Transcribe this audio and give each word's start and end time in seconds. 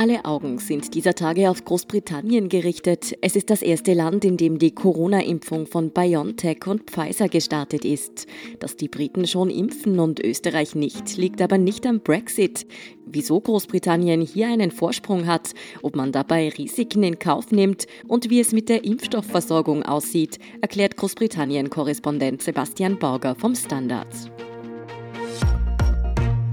Alle 0.00 0.24
Augen 0.24 0.58
sind 0.58 0.94
dieser 0.94 1.14
Tage 1.14 1.50
auf 1.50 1.62
Großbritannien 1.66 2.48
gerichtet. 2.48 3.18
Es 3.20 3.36
ist 3.36 3.50
das 3.50 3.60
erste 3.60 3.92
Land, 3.92 4.24
in 4.24 4.38
dem 4.38 4.58
die 4.58 4.70
Corona-Impfung 4.70 5.66
von 5.66 5.90
BioNTech 5.90 6.66
und 6.66 6.90
Pfizer 6.90 7.28
gestartet 7.28 7.84
ist. 7.84 8.26
Dass 8.60 8.76
die 8.76 8.88
Briten 8.88 9.26
schon 9.26 9.50
impfen 9.50 9.98
und 9.98 10.18
Österreich 10.18 10.74
nicht, 10.74 11.18
liegt 11.18 11.42
aber 11.42 11.58
nicht 11.58 11.84
am 11.84 12.00
Brexit. 12.00 12.66
Wieso 13.04 13.40
Großbritannien 13.40 14.22
hier 14.22 14.46
einen 14.46 14.70
Vorsprung 14.70 15.26
hat, 15.26 15.50
ob 15.82 15.96
man 15.96 16.12
dabei 16.12 16.48
Risiken 16.48 17.02
in 17.02 17.18
Kauf 17.18 17.50
nimmt 17.50 17.86
und 18.08 18.30
wie 18.30 18.40
es 18.40 18.52
mit 18.52 18.70
der 18.70 18.84
Impfstoffversorgung 18.84 19.82
aussieht, 19.82 20.38
erklärt 20.62 20.96
Großbritannien-Korrespondent 20.96 22.40
Sebastian 22.40 22.98
Borger 22.98 23.34
vom 23.34 23.54
Standard. 23.54 24.08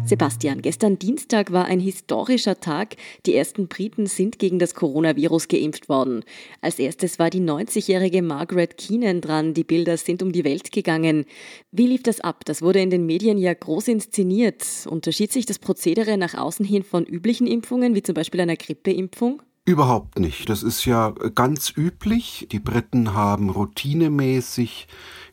Sebastian, 0.07 0.61
gestern 0.61 0.97
Dienstag 0.97 1.51
war 1.51 1.65
ein 1.65 1.81
historischer 1.81 2.61
Tag. 2.61 2.95
Die 3.25 3.35
ersten 3.35 3.67
Briten 3.67 4.05
sind 4.05 4.39
gegen 4.39 4.57
das 4.57 4.73
Coronavirus 4.73 5.49
geimpft 5.49 5.89
worden. 5.89 6.23
Als 6.61 6.79
erstes 6.79 7.19
war 7.19 7.29
die 7.29 7.41
90-jährige 7.41 8.21
Margaret 8.21 8.77
Keenan 8.77 9.19
dran. 9.19 9.53
Die 9.53 9.65
Bilder 9.65 9.97
sind 9.97 10.23
um 10.23 10.31
die 10.31 10.45
Welt 10.45 10.71
gegangen. 10.71 11.25
Wie 11.73 11.87
lief 11.87 12.03
das 12.03 12.21
ab? 12.21 12.45
Das 12.45 12.61
wurde 12.61 12.79
in 12.79 12.89
den 12.89 13.05
Medien 13.05 13.37
ja 13.37 13.53
groß 13.53 13.89
inszeniert. 13.89 14.63
Unterschied 14.89 15.33
sich 15.33 15.45
das 15.45 15.59
Prozedere 15.59 16.17
nach 16.17 16.35
außen 16.35 16.65
hin 16.65 16.83
von 16.83 17.03
üblichen 17.05 17.45
Impfungen, 17.45 17.93
wie 17.93 18.03
zum 18.03 18.15
Beispiel 18.15 18.39
einer 18.39 18.55
Grippeimpfung? 18.55 19.41
Überhaupt 19.67 20.17
nicht. 20.17 20.47
Das 20.47 20.63
ist 20.63 20.85
ja 20.85 21.13
ganz 21.35 21.73
üblich. 21.75 22.47
Die 22.53 22.59
Briten 22.59 23.13
haben 23.13 23.49
routinemäßig 23.49 24.87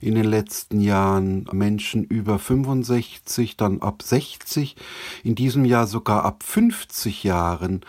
in 0.05 0.15
den 0.15 0.25
letzten 0.27 0.81
Jahren 0.81 1.47
Menschen 1.53 2.05
über 2.05 2.39
65, 2.39 3.57
dann 3.57 3.81
ab 3.81 4.03
60, 4.03 4.77
in 5.23 5.35
diesem 5.35 5.65
Jahr 5.65 5.87
sogar 5.87 6.25
ab 6.25 6.43
50 6.43 7.25
Jahren 7.25 7.81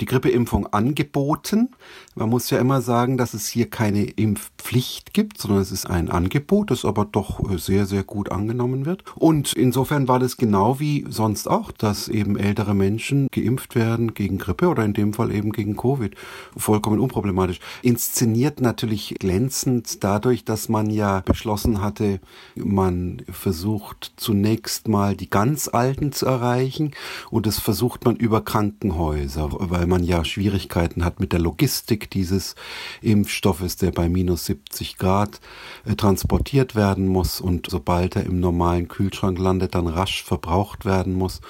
die 0.00 0.04
Grippeimpfung 0.04 0.66
angeboten. 0.66 1.70
Man 2.14 2.28
muss 2.28 2.50
ja 2.50 2.58
immer 2.58 2.82
sagen, 2.82 3.16
dass 3.16 3.32
es 3.32 3.46
hier 3.46 3.70
keine 3.70 4.04
Impfpflicht 4.04 5.14
gibt, 5.14 5.38
sondern 5.38 5.62
es 5.62 5.72
ist 5.72 5.86
ein 5.86 6.10
Angebot, 6.10 6.70
das 6.70 6.84
aber 6.84 7.06
doch 7.06 7.40
sehr, 7.58 7.86
sehr 7.86 8.02
gut 8.02 8.30
angenommen 8.30 8.84
wird. 8.84 9.02
Und 9.14 9.54
insofern 9.54 10.08
war 10.08 10.18
das 10.18 10.36
genau 10.36 10.78
wie 10.78 11.06
sonst 11.08 11.48
auch, 11.48 11.72
dass 11.72 12.08
eben 12.08 12.36
ältere 12.36 12.74
Menschen 12.74 13.28
geimpft 13.32 13.74
werden 13.74 14.12
gegen 14.12 14.36
Grippe 14.36 14.68
oder 14.68 14.84
in 14.84 14.92
dem 14.92 15.14
Fall 15.14 15.32
eben 15.32 15.52
gegen 15.52 15.76
Covid. 15.76 16.14
Vollkommen 16.54 17.00
unproblematisch. 17.00 17.60
Inszeniert 17.80 18.60
natürlich 18.60 19.14
glänzend 19.18 20.04
dadurch, 20.04 20.44
dass 20.44 20.68
man 20.68 20.90
ja 20.90 21.20
beschlossen 21.20 21.61
beschlossen 21.62 21.80
hatte, 21.80 22.20
man 22.54 23.22
versucht 23.30 24.12
zunächst 24.16 24.88
mal 24.88 25.16
die 25.16 25.30
ganz 25.30 25.68
Alten 25.68 26.12
zu 26.12 26.26
erreichen 26.26 26.92
und 27.30 27.46
das 27.46 27.58
versucht 27.58 28.04
man 28.04 28.16
über 28.16 28.42
Krankenhäuser, 28.42 29.48
weil 29.52 29.86
man 29.86 30.04
ja 30.04 30.24
Schwierigkeiten 30.24 31.04
hat 31.04 31.20
mit 31.20 31.32
der 31.32 31.40
Logistik 31.40 32.10
dieses 32.10 32.54
Impfstoffes, 33.00 33.76
der 33.76 33.92
bei 33.92 34.08
minus 34.08 34.46
70 34.46 34.98
Grad 34.98 35.40
äh, 35.84 35.94
transportiert 35.94 36.74
werden 36.74 37.06
muss 37.06 37.40
und 37.40 37.68
sobald 37.70 38.16
er 38.16 38.24
im 38.24 38.40
normalen 38.40 38.88
Kühlschrank 38.88 39.38
landet, 39.38 39.74
dann 39.74 39.86
rasch 39.86 40.24
verbraucht 40.24 40.84
werden 40.84 41.14
muss. 41.14 41.40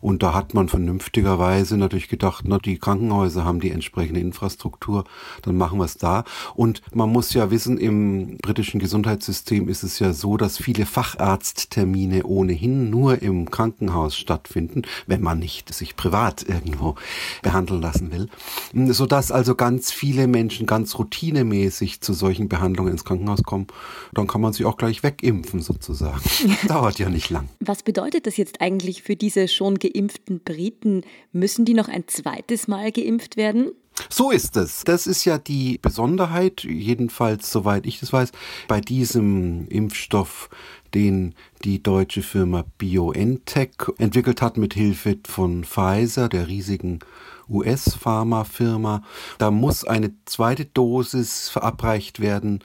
Und 0.00 0.22
da 0.22 0.34
hat 0.34 0.54
man 0.54 0.68
vernünftigerweise 0.68 1.76
natürlich 1.76 2.08
gedacht, 2.08 2.44
na, 2.46 2.58
die 2.58 2.78
Krankenhäuser 2.78 3.44
haben 3.44 3.60
die 3.60 3.70
entsprechende 3.70 4.20
Infrastruktur, 4.20 5.04
dann 5.42 5.56
machen 5.56 5.78
wir 5.78 5.84
es 5.84 5.96
da. 5.96 6.24
Und 6.54 6.82
man 6.94 7.10
muss 7.10 7.32
ja 7.32 7.50
wissen, 7.50 7.78
im 7.78 8.36
britischen 8.38 8.80
Gesundheitssystem 8.80 9.45
Gesundheitssystem 9.46 9.68
ist 9.68 9.82
es 9.82 9.98
ja 9.98 10.12
so, 10.12 10.36
dass 10.36 10.58
viele 10.58 10.86
Facharzttermine 10.86 12.24
ohnehin 12.24 12.90
nur 12.90 13.22
im 13.22 13.50
Krankenhaus 13.50 14.16
stattfinden, 14.16 14.82
wenn 15.06 15.22
man 15.22 15.38
nicht 15.38 15.72
sich 15.72 15.96
privat 15.96 16.42
irgendwo 16.48 16.96
behandeln 17.42 17.80
lassen 17.80 18.12
will, 18.12 18.28
sodass 18.92 19.30
also 19.30 19.54
ganz 19.54 19.92
viele 19.92 20.26
Menschen 20.26 20.66
ganz 20.66 20.98
routinemäßig 20.98 22.00
zu 22.00 22.12
solchen 22.12 22.48
Behandlungen 22.48 22.92
ins 22.92 23.04
Krankenhaus 23.04 23.42
kommen. 23.42 23.66
Dann 24.12 24.26
kann 24.26 24.40
man 24.40 24.52
sich 24.52 24.66
auch 24.66 24.76
gleich 24.76 25.02
wegimpfen 25.02 25.60
sozusagen. 25.60 26.22
Dauert 26.68 26.98
ja 26.98 27.08
nicht 27.08 27.30
lang. 27.30 27.48
Was 27.60 27.82
bedeutet 27.82 28.26
das 28.26 28.36
jetzt 28.36 28.60
eigentlich 28.60 29.02
für 29.02 29.16
diese 29.16 29.48
schon 29.48 29.78
geimpften 29.78 30.40
Briten? 30.40 31.02
Müssen 31.32 31.64
die 31.64 31.74
noch 31.74 31.88
ein 31.88 32.04
zweites 32.08 32.68
Mal 32.68 32.90
geimpft 32.92 33.36
werden? 33.36 33.70
So 34.08 34.30
ist 34.30 34.56
es. 34.56 34.84
Das 34.84 35.06
ist 35.06 35.24
ja 35.24 35.38
die 35.38 35.78
Besonderheit, 35.78 36.64
jedenfalls 36.64 37.50
soweit 37.50 37.86
ich 37.86 38.00
das 38.00 38.12
weiß, 38.12 38.32
bei 38.68 38.80
diesem 38.80 39.66
Impfstoff, 39.68 40.48
den 40.94 41.34
die 41.64 41.82
deutsche 41.82 42.22
Firma 42.22 42.64
BioNTech 42.78 43.70
entwickelt 43.98 44.42
hat 44.42 44.56
mit 44.56 44.74
Hilfe 44.74 45.18
von 45.26 45.64
Pfizer, 45.64 46.28
der 46.28 46.48
riesigen 46.48 47.00
US-Pharmafirma. 47.48 49.02
Da 49.38 49.50
muss 49.50 49.84
eine 49.84 50.12
zweite 50.24 50.64
Dosis 50.64 51.48
verabreicht 51.48 52.20
werden 52.20 52.62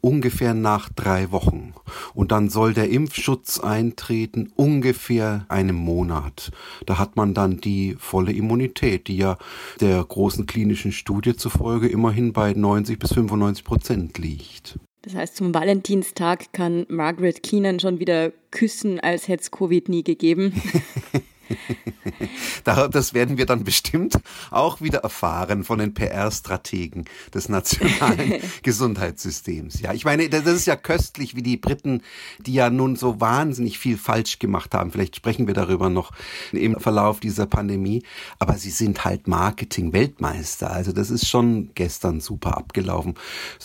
ungefähr 0.00 0.54
nach 0.54 0.88
drei 0.88 1.30
Wochen. 1.32 1.74
Und 2.14 2.32
dann 2.32 2.48
soll 2.48 2.74
der 2.74 2.90
Impfschutz 2.90 3.58
eintreten 3.58 4.52
ungefähr 4.56 5.46
einem 5.48 5.76
Monat. 5.76 6.50
Da 6.86 6.98
hat 6.98 7.16
man 7.16 7.34
dann 7.34 7.60
die 7.60 7.96
volle 7.98 8.32
Immunität, 8.32 9.08
die 9.08 9.16
ja 9.16 9.38
der 9.80 10.02
großen 10.04 10.46
klinischen 10.46 10.92
Studie 10.92 11.36
zufolge 11.36 11.88
immerhin 11.88 12.32
bei 12.32 12.52
90 12.52 12.98
bis 12.98 13.12
95 13.12 13.64
Prozent 13.64 14.18
liegt. 14.18 14.78
Das 15.02 15.14
heißt, 15.14 15.36
zum 15.36 15.54
Valentinstag 15.54 16.52
kann 16.52 16.84
Margaret 16.88 17.42
Keenan 17.42 17.80
schon 17.80 18.00
wieder 18.00 18.32
küssen, 18.50 19.00
als 19.00 19.28
hätte 19.28 19.42
es 19.42 19.50
Covid 19.50 19.88
nie 19.88 20.04
gegeben. 20.04 20.52
das 22.64 23.14
werden 23.14 23.38
wir 23.38 23.46
dann 23.46 23.64
bestimmt 23.64 24.18
auch 24.50 24.80
wieder 24.80 25.00
erfahren 25.00 25.64
von 25.64 25.78
den 25.78 25.94
PR-Strategen 25.94 27.04
des 27.34 27.48
nationalen 27.48 28.34
Gesundheitssystems. 28.62 29.80
Ja, 29.80 29.92
ich 29.92 30.04
meine, 30.04 30.28
das 30.28 30.46
ist 30.46 30.66
ja 30.66 30.76
köstlich, 30.76 31.36
wie 31.36 31.42
die 31.42 31.56
Briten, 31.56 32.02
die 32.38 32.54
ja 32.54 32.70
nun 32.70 32.96
so 32.96 33.20
wahnsinnig 33.20 33.78
viel 33.78 33.96
falsch 33.96 34.38
gemacht 34.38 34.74
haben. 34.74 34.90
Vielleicht 34.90 35.16
sprechen 35.16 35.46
wir 35.46 35.54
darüber 35.54 35.90
noch 35.90 36.12
im 36.52 36.78
Verlauf 36.78 37.20
dieser 37.20 37.46
Pandemie. 37.46 38.02
Aber 38.38 38.54
sie 38.54 38.70
sind 38.70 39.04
halt 39.04 39.28
Marketing-Weltmeister. 39.28 40.70
Also 40.70 40.92
das 40.92 41.10
ist 41.10 41.28
schon 41.28 41.70
gestern 41.74 42.20
super 42.20 42.56
abgelaufen. 42.56 43.14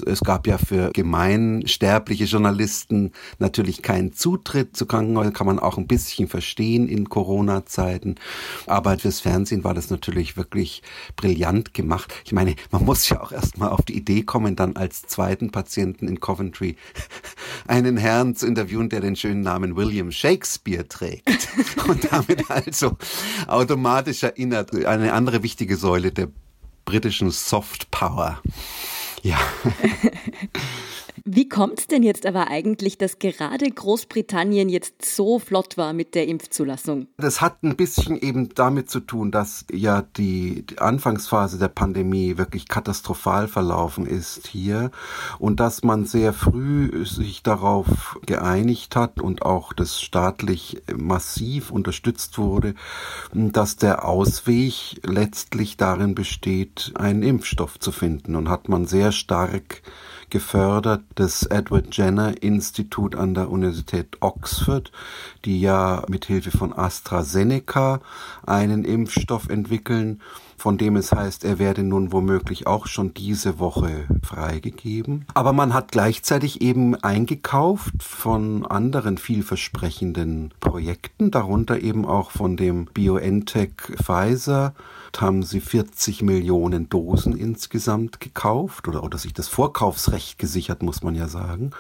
Es 0.06 0.22
gab 0.22 0.48
ja 0.48 0.58
für 0.58 0.92
gemeinsterbliche 0.94 2.26
Journalisten 2.26 3.12
natürlich 3.40 3.82
keinen 3.82 4.14
Zutritt 4.14 4.76
zu 4.76 4.86
Krankenhäusern. 4.86 5.34
Kann 5.34 5.48
man 5.48 5.60
auch 5.60 5.78
ein 5.78 5.88
bisschen 5.88 6.28
verstehen 6.28 6.88
in 6.88 7.10
Corona-Zeiten. 7.10 7.75
Zeiten. 7.76 8.16
Aber 8.66 8.98
fürs 8.98 9.20
Fernsehen 9.20 9.64
war 9.64 9.74
das 9.74 9.90
natürlich 9.90 10.38
wirklich 10.38 10.82
brillant 11.16 11.74
gemacht. 11.74 12.14
Ich 12.24 12.32
meine, 12.32 12.56
man 12.72 12.86
muss 12.86 13.10
ja 13.10 13.22
auch 13.22 13.32
erstmal 13.32 13.70
auf 13.70 13.82
die 13.82 13.98
Idee 13.98 14.24
kommen, 14.24 14.56
dann 14.56 14.78
als 14.78 15.04
zweiten 15.04 15.52
Patienten 15.52 16.08
in 16.08 16.20
Coventry 16.20 16.78
einen 17.68 17.98
Herrn 17.98 18.36
zu 18.36 18.48
interviewen, 18.48 18.90
der 18.90 19.02
den 19.02 19.16
schönen 19.16 19.42
Namen 19.42 19.76
William 19.76 20.12
Shakespeare 20.12 20.88
trägt. 20.88 21.50
Und 21.88 22.12
damit 22.12 22.50
also 22.50 22.98
automatisch 23.48 24.24
erinnert 24.24 24.74
eine 24.86 25.14
andere 25.14 25.44
wichtige 25.44 25.76
Säule 25.76 26.12
der 26.12 26.30
britischen 26.86 27.32
Soft 27.32 27.92
Power. 27.92 28.42
Ja. 29.22 29.40
Wie 31.24 31.48
kommt 31.48 31.80
es 31.80 31.88
denn 31.88 32.04
jetzt 32.04 32.26
aber 32.26 32.48
eigentlich, 32.48 32.98
dass 32.98 33.20
gerade 33.20 33.70
Großbritannien 33.70 34.70
jetzt 34.70 35.06
so 35.06 35.40
flott 35.40 35.78
war 35.78 35.94
mit 35.94 36.16
der 36.16 36.28
Impfzulassung? 36.28 37.08
Das 37.18 37.42
hat 37.42 37.64
ein 37.64 37.76
bisschen 37.76 38.20
eben 38.20 38.50
damit 38.54 38.90
zu 38.90 39.00
tun, 39.00 39.32
dass 39.32 39.66
ja 39.72 40.02
die, 40.18 40.66
die 40.66 40.80
Anfangsphase 40.80 41.58
der 41.58 41.70
Pandemie 41.70 42.38
wirklich 42.38 42.68
katastrophal 42.68 43.48
verlaufen 43.48 44.06
ist 44.06 44.48
hier 44.48 44.92
und 45.40 45.60
dass 45.60 45.84
man 45.84 46.06
sehr 46.06 46.34
früh 46.34 47.06
sich 47.06 47.44
darauf 47.44 48.20
geeinigt 48.26 48.96
hat 48.96 49.22
und 49.22 49.44
auch 49.44 49.74
das 49.74 50.02
staatlich 50.02 50.82
massiv 50.96 51.72
unterstützt 51.72 52.38
wurde, 52.38 52.76
dass 53.34 53.78
der 53.78 54.06
Ausweg 54.06 55.00
letztlich 55.04 55.78
darin 55.78 56.16
besteht, 56.16 56.92
einen 56.96 57.24
Impfstoff 57.24 57.80
zu 57.80 57.92
finden 57.92 58.36
und 58.36 58.50
hat 58.50 58.70
man 58.70 58.86
sehr 58.86 59.12
stark 59.12 59.82
gefördert 60.30 61.04
das 61.16 61.44
Edward 61.44 61.96
Jenner 61.96 62.42
Institut 62.42 63.16
an 63.16 63.34
der 63.34 63.50
Universität 63.50 64.18
Oxford, 64.20 64.92
die 65.46 65.62
ja 65.62 66.04
mit 66.10 66.26
Hilfe 66.26 66.52
von 66.52 66.74
AstraZeneca 66.74 68.02
einen 68.46 68.86
Impfstoff 68.86 69.50
entwickeln 69.50 70.22
von 70.58 70.78
dem 70.78 70.96
es 70.96 71.12
heißt, 71.12 71.44
er 71.44 71.60
werde 71.60 71.84
nun 71.84 72.12
womöglich 72.12 72.66
auch 72.66 72.88
schon 72.88 73.14
diese 73.14 73.60
Woche 73.60 74.08
freigegeben. 74.24 75.26
Aber 75.34 75.54
man 75.54 75.74
hat 75.74 75.92
gleichzeitig 75.92 76.62
eben 76.62 76.96
eingekauft 76.96 78.02
von 78.02 78.66
anderen 78.66 79.18
vielversprechenden 79.18 80.54
Projekten, 80.60 81.30
darunter 81.30 81.82
eben 81.82 82.06
auch 82.06 82.32
von 82.32 82.58
dem 82.58 82.86
BioNTech 82.86 83.74
Pfizer 84.02 84.74
haben 85.22 85.44
sie 85.44 85.60
40 85.60 86.22
Millionen 86.22 86.90
Dosen 86.90 87.36
insgesamt 87.36 88.20
gekauft 88.20 88.88
oder, 88.88 89.04
oder 89.04 89.18
sich 89.18 89.34
das 89.34 89.48
Vorkaufsrecht 89.48 90.38
gesichert, 90.40 90.84
muss 90.84 91.04
man 91.04 91.16
ja 91.16 91.28
sagen. 91.28 91.72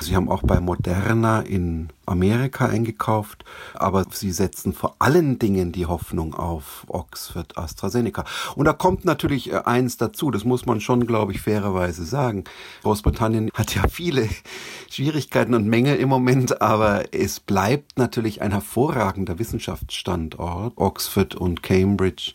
Sie 0.00 0.16
haben 0.16 0.28
auch 0.28 0.42
bei 0.42 0.60
Moderna 0.60 1.40
in 1.40 1.90
Amerika 2.06 2.66
eingekauft, 2.66 3.44
aber 3.74 4.06
sie 4.10 4.32
setzen 4.32 4.72
vor 4.72 4.96
allen 4.98 5.38
Dingen 5.38 5.72
die 5.72 5.86
Hoffnung 5.86 6.34
auf 6.34 6.84
Oxford 6.88 7.56
AstraZeneca. 7.56 8.24
Und 8.56 8.64
da 8.64 8.72
kommt 8.72 9.04
natürlich 9.04 9.52
äh, 9.52 9.62
eins 9.64 9.96
dazu, 9.96 10.30
das 10.30 10.44
muss 10.44 10.66
man 10.66 10.80
schon, 10.80 11.06
glaube 11.06 11.32
ich, 11.32 11.40
fairerweise 11.40 12.04
sagen. 12.04 12.44
Großbritannien 12.82 13.50
hat 13.54 13.74
ja 13.74 13.88
viele 13.88 14.28
Schwierigkeiten 14.90 15.54
und 15.54 15.66
Mängel 15.66 15.96
im 15.96 16.08
Moment, 16.08 16.60
aber 16.60 17.14
es 17.14 17.40
bleibt 17.40 17.98
natürlich 17.98 18.42
ein 18.42 18.52
hervorragender 18.52 19.38
Wissenschaftsstandort. 19.38 20.74
Oxford 20.76 21.34
und 21.34 21.62
Cambridge 21.62 22.32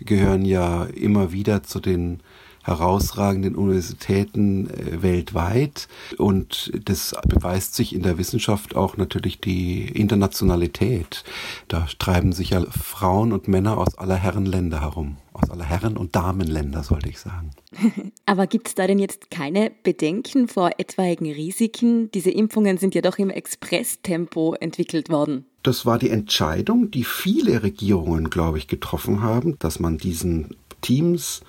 gehören 0.00 0.44
ja 0.44 0.84
immer 0.84 1.32
wieder 1.32 1.62
zu 1.62 1.80
den 1.80 2.22
herausragenden 2.62 3.54
Universitäten 3.54 4.68
äh, 4.68 5.02
weltweit. 5.02 5.88
Und 6.18 6.72
das 6.84 7.14
beweist 7.26 7.74
sich 7.74 7.94
in 7.94 8.02
der 8.02 8.18
Wissenschaft 8.18 8.76
auch 8.76 8.96
natürlich 8.96 9.40
die 9.40 9.88
Internationalität. 9.88 11.24
Da 11.68 11.86
treiben 11.98 12.32
sich 12.32 12.50
ja 12.50 12.64
Frauen 12.70 13.32
und 13.32 13.48
Männer 13.48 13.78
aus 13.78 13.96
aller 13.96 14.16
Herrenländer 14.16 14.80
herum. 14.80 15.16
Aus 15.32 15.48
aller 15.48 15.64
Herren- 15.64 15.96
und 15.96 16.16
Damenländer, 16.16 16.82
sollte 16.82 17.08
ich 17.08 17.18
sagen. 17.18 17.52
Aber 18.26 18.46
gibt 18.46 18.68
es 18.68 18.74
da 18.74 18.86
denn 18.86 18.98
jetzt 18.98 19.30
keine 19.30 19.70
Bedenken 19.82 20.48
vor 20.48 20.72
etwaigen 20.78 21.30
Risiken? 21.30 22.10
Diese 22.10 22.30
Impfungen 22.30 22.78
sind 22.78 22.94
ja 22.94 23.00
doch 23.00 23.16
im 23.18 23.30
Expresstempo 23.30 24.54
entwickelt 24.54 25.08
worden. 25.08 25.46
Das 25.62 25.86
war 25.86 25.98
die 25.98 26.10
Entscheidung, 26.10 26.90
die 26.90 27.04
viele 27.04 27.62
Regierungen, 27.62 28.30
glaube 28.30 28.58
ich, 28.58 28.66
getroffen 28.66 29.22
haben, 29.22 29.56
dass 29.58 29.78
man 29.78 29.98
diesen 29.98 30.56
Teams 30.80 31.42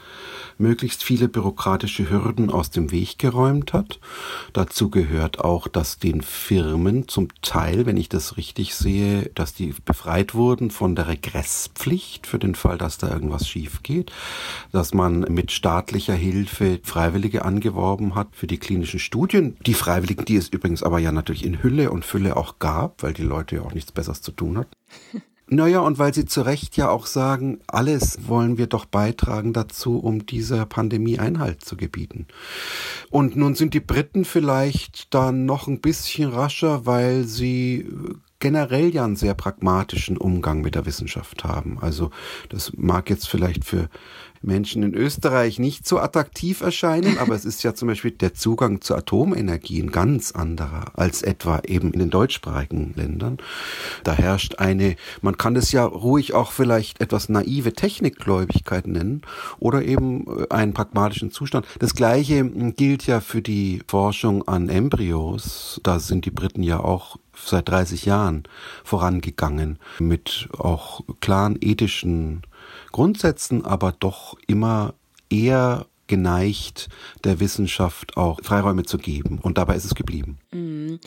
möglichst 0.57 1.03
viele 1.03 1.27
bürokratische 1.27 2.09
Hürden 2.09 2.49
aus 2.49 2.69
dem 2.69 2.91
Weg 2.91 3.19
geräumt 3.19 3.73
hat. 3.73 3.99
Dazu 4.53 4.89
gehört 4.89 5.39
auch, 5.39 5.67
dass 5.67 5.99
den 5.99 6.21
Firmen 6.21 7.07
zum 7.07 7.29
Teil, 7.41 7.85
wenn 7.85 7.97
ich 7.97 8.09
das 8.09 8.37
richtig 8.37 8.75
sehe, 8.75 9.31
dass 9.35 9.53
die 9.53 9.73
befreit 9.83 10.35
wurden 10.35 10.71
von 10.71 10.95
der 10.95 11.07
Regresspflicht 11.07 12.27
für 12.27 12.39
den 12.39 12.55
Fall, 12.55 12.77
dass 12.77 12.97
da 12.97 13.09
irgendwas 13.09 13.47
schief 13.47 13.83
geht, 13.83 14.11
dass 14.71 14.93
man 14.93 15.21
mit 15.21 15.51
staatlicher 15.51 16.13
Hilfe 16.13 16.79
Freiwillige 16.83 17.43
angeworben 17.43 18.15
hat 18.15 18.29
für 18.33 18.47
die 18.47 18.59
klinischen 18.59 18.99
Studien. 18.99 19.57
Die 19.65 19.73
Freiwilligen, 19.73 20.25
die 20.25 20.35
es 20.35 20.49
übrigens 20.49 20.83
aber 20.83 20.99
ja 20.99 21.11
natürlich 21.11 21.43
in 21.43 21.63
Hülle 21.63 21.91
und 21.91 22.05
Fülle 22.05 22.37
auch 22.37 22.59
gab, 22.59 23.03
weil 23.03 23.13
die 23.13 23.23
Leute 23.23 23.57
ja 23.57 23.61
auch 23.63 23.73
nichts 23.73 23.91
Besseres 23.91 24.21
zu 24.21 24.31
tun 24.31 24.57
hatten. 24.57 24.75
Naja, 25.53 25.81
und 25.81 25.99
weil 25.99 26.13
Sie 26.13 26.23
zu 26.23 26.43
Recht 26.43 26.77
ja 26.77 26.89
auch 26.89 27.05
sagen, 27.05 27.59
alles 27.67 28.29
wollen 28.29 28.57
wir 28.57 28.67
doch 28.67 28.85
beitragen 28.85 29.51
dazu, 29.51 29.99
um 29.99 30.25
dieser 30.25 30.65
Pandemie 30.65 31.19
Einhalt 31.19 31.65
zu 31.65 31.75
gebieten. 31.75 32.25
Und 33.09 33.35
nun 33.35 33.53
sind 33.55 33.73
die 33.73 33.81
Briten 33.81 34.23
vielleicht 34.23 35.13
da 35.13 35.33
noch 35.33 35.67
ein 35.67 35.81
bisschen 35.81 36.29
rascher, 36.29 36.85
weil 36.85 37.25
sie 37.25 37.85
generell 38.39 38.95
ja 38.95 39.03
einen 39.03 39.17
sehr 39.17 39.33
pragmatischen 39.33 40.15
Umgang 40.15 40.61
mit 40.61 40.75
der 40.75 40.85
Wissenschaft 40.85 41.43
haben. 41.43 41.79
Also 41.81 42.11
das 42.47 42.71
mag 42.77 43.09
jetzt 43.09 43.27
vielleicht 43.27 43.65
für 43.65 43.89
Menschen 44.41 44.83
in 44.83 44.93
Österreich 44.93 45.59
nicht 45.59 45.87
so 45.87 45.99
attraktiv 45.99 46.61
erscheinen, 46.61 47.17
aber 47.19 47.35
es 47.35 47.45
ist 47.45 47.63
ja 47.63 47.73
zum 47.73 47.87
Beispiel 47.87 48.11
der 48.11 48.33
Zugang 48.33 48.81
zur 48.81 48.97
Atomenergie 48.97 49.81
ein 49.81 49.91
ganz 49.91 50.31
anderer 50.31 50.85
als 50.93 51.21
etwa 51.21 51.61
eben 51.65 51.93
in 51.93 51.99
den 51.99 52.09
deutschsprachigen 52.09 52.93
Ländern. 52.95 53.37
Da 54.03 54.13
herrscht 54.13 54.55
eine, 54.57 54.95
man 55.21 55.37
kann 55.37 55.55
es 55.55 55.71
ja 55.71 55.85
ruhig 55.85 56.33
auch 56.33 56.51
vielleicht 56.51 57.01
etwas 57.01 57.29
naive 57.29 57.73
Technikgläubigkeit 57.73 58.87
nennen 58.87 59.21
oder 59.59 59.83
eben 59.83 60.25
äh, 60.27 60.47
einen 60.49 60.73
pragmatischen 60.73 61.31
Zustand. 61.31 61.67
Das 61.79 61.93
Gleiche 61.93 62.39
hm, 62.39 62.75
gilt 62.75 63.05
ja 63.07 63.19
für 63.19 63.41
die 63.41 63.81
Forschung 63.87 64.47
an 64.47 64.69
Embryos. 64.69 65.79
Da 65.83 65.99
sind 65.99 66.25
die 66.25 66.31
Briten 66.31 66.63
ja 66.63 66.79
auch 66.79 67.17
seit 67.35 67.69
30 67.69 68.05
Jahren 68.05 68.43
vorangegangen 68.83 69.79
mit 69.99 70.49
auch 70.57 71.01
klaren 71.21 71.57
ethischen 71.61 72.41
Grundsätzen 72.91 73.65
aber 73.65 73.91
doch 73.91 74.37
immer 74.47 74.93
eher 75.29 75.85
geneigt, 76.07 76.89
der 77.23 77.39
Wissenschaft 77.39 78.17
auch 78.17 78.39
Freiräume 78.43 78.83
zu 78.83 78.97
geben. 78.97 79.39
Und 79.41 79.57
dabei 79.57 79.75
ist 79.75 79.85
es 79.85 79.95
geblieben. 79.95 80.39
Mhm. 80.51 80.99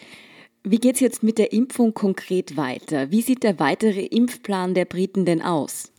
Wie 0.66 0.78
geht 0.78 0.94
es 0.94 1.00
jetzt 1.00 1.22
mit 1.22 1.36
der 1.36 1.52
Impfung 1.52 1.92
konkret 1.92 2.56
weiter? 2.56 3.10
Wie 3.10 3.20
sieht 3.20 3.42
der 3.42 3.58
weitere 3.58 4.00
Impfplan 4.00 4.72
der 4.72 4.86
Briten 4.86 5.26
denn 5.26 5.42
aus? 5.42 5.92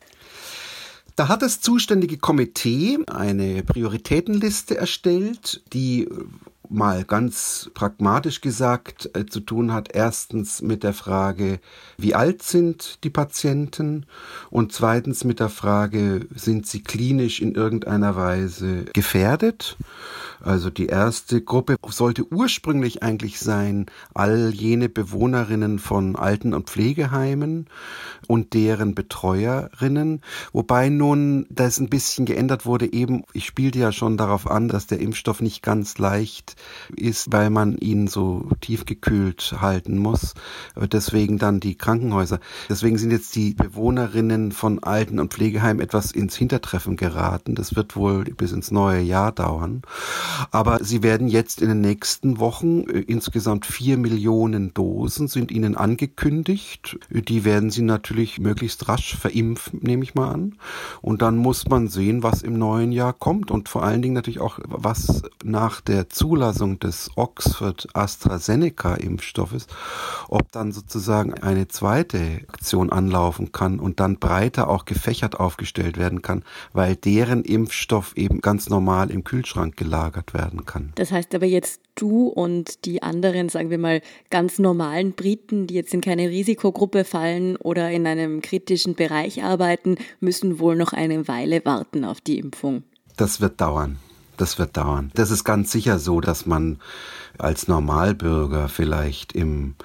Da 1.16 1.28
hat 1.28 1.44
das 1.44 1.62
zuständige 1.62 2.18
Komitee 2.18 2.98
eine 3.06 3.64
Prioritätenliste 3.64 4.76
erstellt, 4.76 5.62
die 5.72 6.10
mal 6.70 7.04
ganz 7.04 7.70
pragmatisch 7.74 8.42
gesagt 8.42 9.10
äh, 9.14 9.26
zu 9.26 9.40
tun 9.40 9.74
hat. 9.74 9.90
Erstens 9.94 10.62
mit 10.62 10.84
der 10.84 10.94
Frage, 10.94 11.60
wie 11.98 12.16
alt 12.16 12.44
sind 12.44 13.04
die 13.04 13.10
Patienten? 13.10 14.06
Und 14.50 14.74
zweitens 14.74 15.24
mit 15.24 15.40
der 15.40 15.50
Frage, 15.50 16.28
sind 16.36 16.68
sie 16.68 16.82
klinisch 16.82 17.42
in 17.42 17.56
irgendeiner 17.56 18.16
Weise 18.16 18.86
gefährdet? 18.94 19.78
Also 20.42 20.70
die 20.70 20.88
erste 20.88 21.42
Gruppe 21.42 21.78
sollte 21.88 22.32
ursprünglich 22.32 23.02
eigentlich 23.02 23.40
sein, 23.40 23.88
all 24.14 24.52
jene 24.54 24.90
Bewohnerinnen 24.90 25.80
von 25.80 26.16
Alten- 26.16 26.54
und 26.54 26.70
Pflegeheimen 26.70 27.68
und 28.28 28.54
deren 28.54 28.94
Betreuerinnen, 28.96 30.22
wobei 30.54 30.90
nun 30.90 31.48
das 31.50 31.80
ein 31.80 31.90
bisschen 31.90 32.26
geändert 32.26 32.66
wurde. 32.66 32.92
Eben, 32.94 33.24
ich 33.34 33.46
spielte 33.46 33.80
ja 33.80 33.92
schon 33.92 34.18
darauf 34.18 34.50
an, 34.50 34.68
dass 34.68 34.88
der 34.88 35.00
Impfstoff 35.00 35.42
nicht 35.42 35.64
ganz 35.64 35.98
leicht 35.98 36.55
ist, 36.96 37.32
weil 37.32 37.50
man 37.50 37.78
ihn 37.78 38.08
so 38.08 38.48
tiefgekühlt 38.62 39.56
halten 39.60 39.98
muss. 39.98 40.34
Deswegen 40.92 41.38
dann 41.38 41.60
die 41.60 41.76
Krankenhäuser. 41.76 42.40
Deswegen 42.70 42.98
sind 42.98 43.12
jetzt 43.12 43.36
die 43.36 43.54
Bewohnerinnen 43.54 44.52
von 44.52 44.84
Alten- 44.84 45.20
und 45.20 45.34
Pflegeheimen 45.34 45.82
etwas 45.82 46.12
ins 46.12 46.36
Hintertreffen 46.36 46.96
geraten. 46.96 47.56
Das 47.56 47.76
wird 47.76 47.96
wohl 47.96 48.24
bis 48.24 48.52
ins 48.52 48.72
neue 48.72 49.02
Jahr 49.02 49.32
dauern. 49.32 49.82
Aber 50.52 50.84
sie 50.84 51.04
werden 51.04 51.28
jetzt 51.28 51.62
in 51.62 51.70
den 51.70 51.82
nächsten 51.82 52.40
Wochen 52.40 52.82
äh, 52.88 53.00
insgesamt 53.00 53.66
vier 53.66 53.98
Millionen 53.98 54.74
Dosen 54.74 55.28
sind 55.28 55.52
ihnen 55.52 55.76
angekündigt. 55.76 56.98
Die 57.10 57.46
werden 57.46 57.70
sie 57.70 57.82
natürlich 57.82 58.40
möglichst 58.40 58.88
rasch 58.88 59.16
verimpfen, 59.16 59.80
nehme 59.82 60.04
ich 60.04 60.16
mal 60.16 60.32
an. 60.32 60.56
Und 61.02 61.22
dann 61.22 61.38
muss 61.38 61.68
man 61.68 61.88
sehen, 61.88 62.24
was 62.24 62.42
im 62.42 62.58
neuen 62.58 62.92
Jahr 62.92 63.14
kommt 63.14 63.52
und 63.52 63.70
vor 63.70 63.84
allen 63.84 64.02
Dingen 64.02 64.14
natürlich 64.14 64.40
auch, 64.40 64.60
was 64.66 65.24
nach 65.44 65.82
der 65.82 66.10
Zulassung 66.10 66.45
des 66.54 67.10
Oxford 67.16 67.88
AstraZeneca 67.94 68.96
Impfstoffes, 68.96 69.68
ob 70.30 70.52
dann 70.52 70.72
sozusagen 70.72 71.34
eine 71.34 71.68
zweite 71.68 72.42
Aktion 72.48 72.92
anlaufen 72.92 73.52
kann 73.52 73.80
und 73.80 74.00
dann 74.00 74.20
breiter 74.20 74.70
auch 74.70 74.86
gefächert 74.86 75.40
aufgestellt 75.40 75.98
werden 75.98 76.22
kann, 76.22 76.44
weil 76.74 76.96
deren 76.96 77.44
Impfstoff 77.44 78.16
eben 78.16 78.42
ganz 78.42 78.70
normal 78.70 79.12
im 79.12 79.24
Kühlschrank 79.24 79.78
gelagert 79.78 80.34
werden 80.34 80.66
kann. 80.66 80.92
Das 80.96 81.12
heißt 81.12 81.34
aber 81.36 81.46
jetzt 81.46 81.82
du 81.96 82.28
und 82.28 82.86
die 82.86 83.02
anderen, 83.02 83.50
sagen 83.50 83.70
wir 83.70 83.78
mal, 83.78 84.02
ganz 84.30 84.60
normalen 84.60 85.14
Briten, 85.14 85.68
die 85.68 85.76
jetzt 85.76 85.94
in 85.94 86.02
keine 86.02 86.30
Risikogruppe 86.30 87.06
fallen 87.06 87.56
oder 87.58 87.92
in 87.92 88.06
einem 88.06 88.42
kritischen 88.42 88.96
Bereich 88.96 89.44
arbeiten, 89.44 89.98
müssen 90.20 90.60
wohl 90.60 90.76
noch 90.76 90.94
eine 90.94 91.28
Weile 91.28 91.64
warten 91.66 92.06
auf 92.06 92.22
die 92.22 92.40
Impfung. 92.40 92.84
Das 93.18 93.40
wird 93.42 93.62
dauern. 93.62 93.98
Das 94.38 94.60
wird 94.60 94.78
dauern. 94.78 95.12
Das 95.16 95.32
ist 95.32 95.44
ganz 95.44 95.72
sicher 95.72 96.00
so, 96.00 96.22
dass 96.22 96.46
man 96.46 96.80
als 97.38 97.68
Normalbürger 97.68 98.70
vielleicht 98.70 99.34
im, 99.34 99.76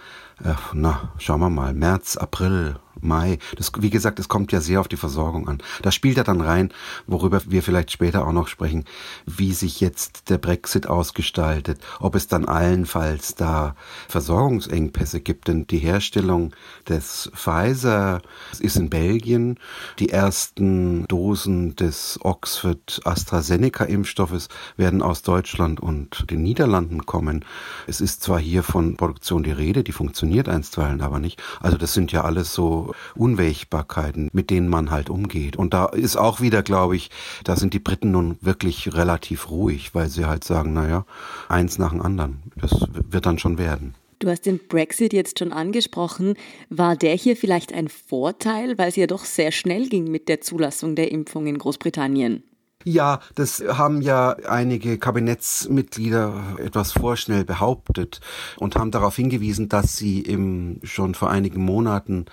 äh, 0.44 0.54
na, 0.72 1.12
schauen 1.18 1.40
wir 1.40 1.50
mal, 1.50 1.74
März, 1.74 2.16
April 2.16 2.76
Mai. 3.02 3.38
Das, 3.56 3.72
wie 3.78 3.90
gesagt, 3.90 4.18
es 4.18 4.28
kommt 4.28 4.52
ja 4.52 4.60
sehr 4.60 4.80
auf 4.80 4.88
die 4.88 4.96
Versorgung 4.96 5.48
an. 5.48 5.58
Da 5.82 5.90
spielt 5.90 6.18
er 6.18 6.24
dann 6.24 6.40
rein, 6.40 6.72
worüber 7.06 7.40
wir 7.46 7.62
vielleicht 7.62 7.90
später 7.90 8.26
auch 8.26 8.32
noch 8.32 8.48
sprechen, 8.48 8.84
wie 9.26 9.52
sich 9.52 9.80
jetzt 9.80 10.30
der 10.30 10.38
Brexit 10.38 10.86
ausgestaltet, 10.86 11.80
ob 11.98 12.14
es 12.14 12.28
dann 12.28 12.44
allenfalls 12.44 13.34
da 13.34 13.74
Versorgungsengpässe 14.08 15.20
gibt, 15.20 15.48
denn 15.48 15.66
die 15.66 15.78
Herstellung 15.78 16.52
des 16.88 17.30
Pfizer 17.34 18.22
ist 18.58 18.76
in 18.76 18.90
Belgien. 18.90 19.58
Die 19.98 20.10
ersten 20.10 21.06
Dosen 21.08 21.76
des 21.76 22.18
Oxford 22.22 23.00
AstraZeneca 23.04 23.84
Impfstoffes 23.84 24.48
werden 24.76 25.02
aus 25.02 25.22
Deutschland 25.22 25.80
und 25.80 26.30
den 26.30 26.42
Niederlanden 26.42 27.06
kommen. 27.06 27.44
Es 27.86 28.00
ist 28.00 28.22
zwar 28.22 28.38
hier 28.38 28.62
von 28.62 28.96
Produktion 28.96 29.42
die 29.42 29.52
Rede, 29.52 29.82
die 29.84 29.92
funktioniert 29.92 30.48
einstweilen 30.48 31.00
aber 31.00 31.18
nicht. 31.18 31.42
Also 31.60 31.76
das 31.76 31.94
sind 31.94 32.12
ja 32.12 32.24
alles 32.24 32.54
so 32.54 32.89
Unwägbarkeiten, 33.14 34.28
mit 34.32 34.50
denen 34.50 34.68
man 34.68 34.90
halt 34.90 35.10
umgeht. 35.10 35.56
Und 35.56 35.74
da 35.74 35.86
ist 35.86 36.16
auch 36.16 36.40
wieder, 36.40 36.62
glaube 36.62 36.96
ich, 36.96 37.10
da 37.44 37.56
sind 37.56 37.74
die 37.74 37.78
Briten 37.78 38.10
nun 38.10 38.36
wirklich 38.40 38.94
relativ 38.94 39.50
ruhig, 39.50 39.94
weil 39.94 40.08
sie 40.08 40.26
halt 40.26 40.44
sagen, 40.44 40.72
naja, 40.72 41.04
eins 41.48 41.78
nach 41.78 41.90
dem 41.90 42.02
anderen. 42.02 42.42
Das 42.56 42.72
wird 42.92 43.26
dann 43.26 43.38
schon 43.38 43.58
werden. 43.58 43.94
Du 44.20 44.28
hast 44.28 44.44
den 44.44 44.60
Brexit 44.68 45.14
jetzt 45.14 45.38
schon 45.38 45.50
angesprochen. 45.50 46.34
War 46.68 46.94
der 46.94 47.14
hier 47.14 47.36
vielleicht 47.36 47.72
ein 47.72 47.88
Vorteil, 47.88 48.76
weil 48.76 48.90
es 48.90 48.96
ja 48.96 49.06
doch 49.06 49.24
sehr 49.24 49.50
schnell 49.50 49.88
ging 49.88 50.10
mit 50.10 50.28
der 50.28 50.42
Zulassung 50.42 50.94
der 50.94 51.10
Impfung 51.10 51.46
in 51.46 51.56
Großbritannien? 51.56 52.42
Ja, 52.84 53.20
das 53.34 53.62
haben 53.68 54.00
ja 54.00 54.30
einige 54.48 54.96
Kabinettsmitglieder 54.96 56.56
etwas 56.58 56.92
vorschnell 56.92 57.44
behauptet 57.44 58.22
und 58.56 58.74
haben 58.74 58.90
darauf 58.90 59.16
hingewiesen, 59.16 59.68
dass 59.68 59.98
sie 59.98 60.20
im, 60.20 60.80
schon 60.82 61.14
vor 61.14 61.30
einigen 61.30 61.62
Monaten 61.62 62.24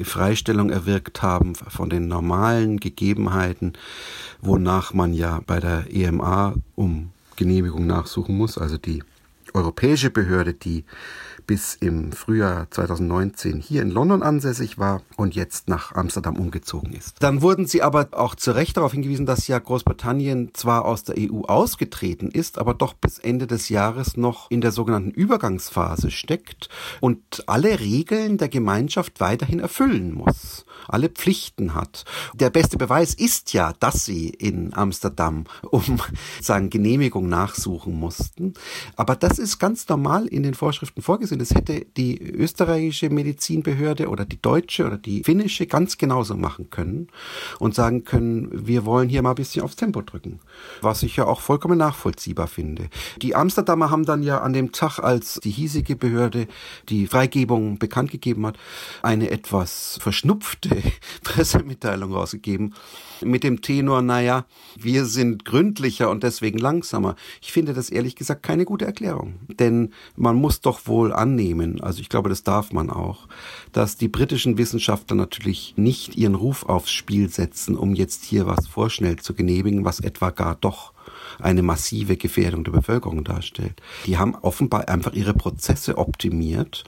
Freistellung 0.00 0.70
erwirkt 0.70 1.22
haben 1.22 1.56
von 1.56 1.90
den 1.90 2.06
normalen 2.06 2.78
Gegebenheiten, 2.78 3.72
wonach 4.40 4.94
man 4.94 5.12
ja 5.12 5.40
bei 5.44 5.58
der 5.58 5.86
EMA 5.92 6.54
um 6.76 7.10
Genehmigung 7.34 7.86
nachsuchen 7.86 8.36
muss, 8.36 8.58
also 8.58 8.78
die 8.78 9.02
europäische 9.54 10.10
Behörde, 10.10 10.54
die 10.54 10.84
bis 11.46 11.74
im 11.74 12.12
Frühjahr 12.12 12.70
2019 12.70 13.60
hier 13.60 13.82
in 13.82 13.90
London 13.90 14.22
ansässig 14.22 14.78
war 14.78 15.02
und 15.16 15.34
jetzt 15.34 15.68
nach 15.68 15.94
Amsterdam 15.94 16.36
umgezogen 16.36 16.92
ist. 16.92 17.16
Dann 17.20 17.42
wurden 17.42 17.66
sie 17.66 17.82
aber 17.82 18.08
auch 18.12 18.34
zu 18.34 18.52
Recht 18.52 18.76
darauf 18.76 18.92
hingewiesen, 18.92 19.26
dass 19.26 19.48
ja 19.48 19.58
Großbritannien 19.58 20.50
zwar 20.54 20.84
aus 20.84 21.04
der 21.04 21.16
EU 21.18 21.42
ausgetreten 21.42 22.30
ist, 22.30 22.58
aber 22.58 22.74
doch 22.74 22.92
bis 22.92 23.18
Ende 23.18 23.46
des 23.46 23.68
Jahres 23.68 24.16
noch 24.16 24.50
in 24.50 24.60
der 24.60 24.72
sogenannten 24.72 25.10
Übergangsphase 25.10 26.10
steckt 26.10 26.68
und 27.00 27.44
alle 27.46 27.80
Regeln 27.80 28.38
der 28.38 28.48
Gemeinschaft 28.48 29.20
weiterhin 29.20 29.60
erfüllen 29.60 30.12
muss 30.12 30.65
alle 30.88 31.08
Pflichten 31.08 31.74
hat. 31.74 32.04
Der 32.34 32.50
beste 32.50 32.76
Beweis 32.76 33.14
ist 33.14 33.52
ja, 33.52 33.72
dass 33.80 34.04
sie 34.04 34.28
in 34.28 34.74
Amsterdam 34.74 35.44
um 35.70 36.00
sagen 36.40 36.70
Genehmigung 36.70 37.28
nachsuchen 37.28 37.94
mussten. 37.94 38.54
Aber 38.96 39.16
das 39.16 39.38
ist 39.38 39.58
ganz 39.58 39.88
normal 39.88 40.26
in 40.26 40.42
den 40.42 40.54
Vorschriften 40.54 41.02
vorgesehen. 41.02 41.38
Das 41.38 41.50
hätte 41.50 41.86
die 41.96 42.20
österreichische 42.20 43.10
Medizinbehörde 43.10 44.08
oder 44.08 44.24
die 44.24 44.40
deutsche 44.40 44.86
oder 44.86 44.98
die 44.98 45.22
finnische 45.24 45.66
ganz 45.66 45.98
genauso 45.98 46.36
machen 46.36 46.70
können 46.70 47.08
und 47.58 47.74
sagen 47.74 48.04
können, 48.04 48.66
wir 48.66 48.84
wollen 48.84 49.08
hier 49.08 49.22
mal 49.22 49.30
ein 49.30 49.36
bisschen 49.36 49.62
aufs 49.62 49.76
Tempo 49.76 50.02
drücken. 50.02 50.40
Was 50.80 51.02
ich 51.02 51.16
ja 51.16 51.26
auch 51.26 51.40
vollkommen 51.40 51.78
nachvollziehbar 51.78 52.46
finde. 52.46 52.88
Die 53.22 53.34
Amsterdamer 53.34 53.90
haben 53.90 54.04
dann 54.04 54.22
ja 54.22 54.40
an 54.40 54.52
dem 54.52 54.72
Tag, 54.72 54.98
als 54.98 55.40
die 55.42 55.50
hiesige 55.50 55.96
Behörde 55.96 56.46
die 56.88 57.06
Freigebung 57.06 57.78
bekannt 57.78 58.10
gegeben 58.10 58.46
hat, 58.46 58.56
eine 59.02 59.30
etwas 59.30 59.98
verschnupfte 60.00 60.75
Pressemitteilung 61.22 62.12
rausgegeben 62.12 62.74
mit 63.22 63.44
dem 63.44 63.60
Tenor, 63.60 64.02
naja, 64.02 64.46
wir 64.76 65.04
sind 65.04 65.44
gründlicher 65.44 66.10
und 66.10 66.22
deswegen 66.22 66.58
langsamer. 66.58 67.16
Ich 67.40 67.52
finde 67.52 67.74
das 67.74 67.90
ehrlich 67.90 68.16
gesagt 68.16 68.42
keine 68.42 68.64
gute 68.64 68.84
Erklärung. 68.84 69.34
Denn 69.48 69.92
man 70.16 70.36
muss 70.36 70.60
doch 70.60 70.86
wohl 70.86 71.12
annehmen, 71.12 71.80
also 71.80 72.00
ich 72.00 72.08
glaube, 72.08 72.28
das 72.28 72.42
darf 72.42 72.72
man 72.72 72.90
auch, 72.90 73.28
dass 73.72 73.96
die 73.96 74.08
britischen 74.08 74.58
Wissenschaftler 74.58 75.16
natürlich 75.16 75.74
nicht 75.76 76.16
ihren 76.16 76.34
Ruf 76.34 76.64
aufs 76.64 76.90
Spiel 76.90 77.28
setzen, 77.28 77.76
um 77.76 77.94
jetzt 77.94 78.24
hier 78.24 78.46
was 78.46 78.66
vorschnell 78.66 79.16
zu 79.16 79.34
genehmigen, 79.34 79.84
was 79.84 80.00
etwa 80.00 80.30
gar 80.30 80.56
doch 80.56 80.92
eine 81.40 81.62
massive 81.62 82.16
Gefährdung 82.16 82.64
der 82.64 82.72
Bevölkerung 82.72 83.24
darstellt. 83.24 83.80
Die 84.06 84.18
haben 84.18 84.34
offenbar 84.34 84.88
einfach 84.88 85.12
ihre 85.12 85.34
Prozesse 85.34 85.98
optimiert 85.98 86.84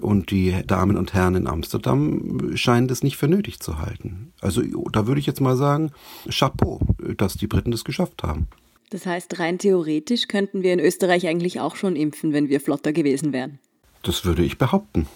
und 0.00 0.30
die 0.30 0.56
Damen 0.66 0.96
und 0.96 1.14
Herren 1.14 1.34
in 1.34 1.46
Amsterdam 1.46 2.56
scheinen 2.56 2.88
das 2.88 3.02
nicht 3.02 3.16
für 3.16 3.28
nötig 3.28 3.60
zu 3.60 3.78
halten. 3.78 4.32
Also 4.40 4.62
da 4.90 5.06
würde 5.06 5.20
ich 5.20 5.26
jetzt 5.26 5.40
mal 5.40 5.56
sagen, 5.56 5.92
Chapeau, 6.28 6.80
dass 7.16 7.34
die 7.34 7.46
Briten 7.46 7.70
das 7.70 7.84
geschafft 7.84 8.22
haben. 8.22 8.48
Das 8.90 9.06
heißt, 9.06 9.38
rein 9.38 9.58
theoretisch 9.58 10.26
könnten 10.26 10.62
wir 10.62 10.72
in 10.72 10.80
Österreich 10.80 11.28
eigentlich 11.28 11.60
auch 11.60 11.76
schon 11.76 11.94
impfen, 11.94 12.32
wenn 12.32 12.48
wir 12.48 12.60
flotter 12.60 12.92
gewesen 12.92 13.32
wären. 13.32 13.60
Das 14.02 14.24
würde 14.24 14.42
ich 14.42 14.58
behaupten. 14.58 15.06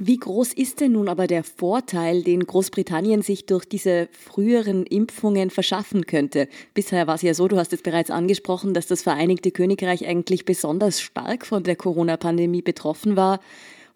Wie 0.00 0.16
groß 0.16 0.52
ist 0.52 0.80
denn 0.80 0.92
nun 0.92 1.08
aber 1.08 1.26
der 1.26 1.42
Vorteil, 1.42 2.22
den 2.22 2.46
Großbritannien 2.46 3.22
sich 3.22 3.46
durch 3.46 3.64
diese 3.64 4.08
früheren 4.12 4.86
Impfungen 4.86 5.50
verschaffen 5.50 6.06
könnte? 6.06 6.46
Bisher 6.72 7.08
war 7.08 7.16
es 7.16 7.22
ja 7.22 7.34
so, 7.34 7.48
du 7.48 7.56
hast 7.56 7.72
es 7.72 7.82
bereits 7.82 8.08
angesprochen, 8.08 8.74
dass 8.74 8.86
das 8.86 9.02
Vereinigte 9.02 9.50
Königreich 9.50 10.06
eigentlich 10.06 10.44
besonders 10.44 11.00
stark 11.00 11.44
von 11.44 11.64
der 11.64 11.74
Corona-Pandemie 11.74 12.62
betroffen 12.62 13.16
war. 13.16 13.40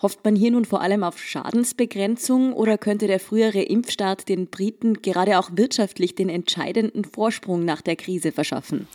Hofft 0.03 0.25
man 0.25 0.35
hier 0.35 0.51
nun 0.51 0.65
vor 0.65 0.81
allem 0.81 1.05
auf 1.05 1.19
Schadensbegrenzung 1.19 2.55
oder 2.55 2.77
könnte 2.77 3.07
der 3.07 3.21
frühere 3.21 3.63
Impfstart 3.63 4.29
den 4.29 4.49
Briten 4.49 5.01
gerade 5.01 5.39
auch 5.39 5.51
wirtschaftlich 5.55 6.17
den 6.17 6.29
entscheidenden 6.29 7.05
Vorsprung 7.05 7.65
nach 7.65 7.83
der 7.83 7.95
Krise 7.95 8.33
verschaffen? 8.33 8.89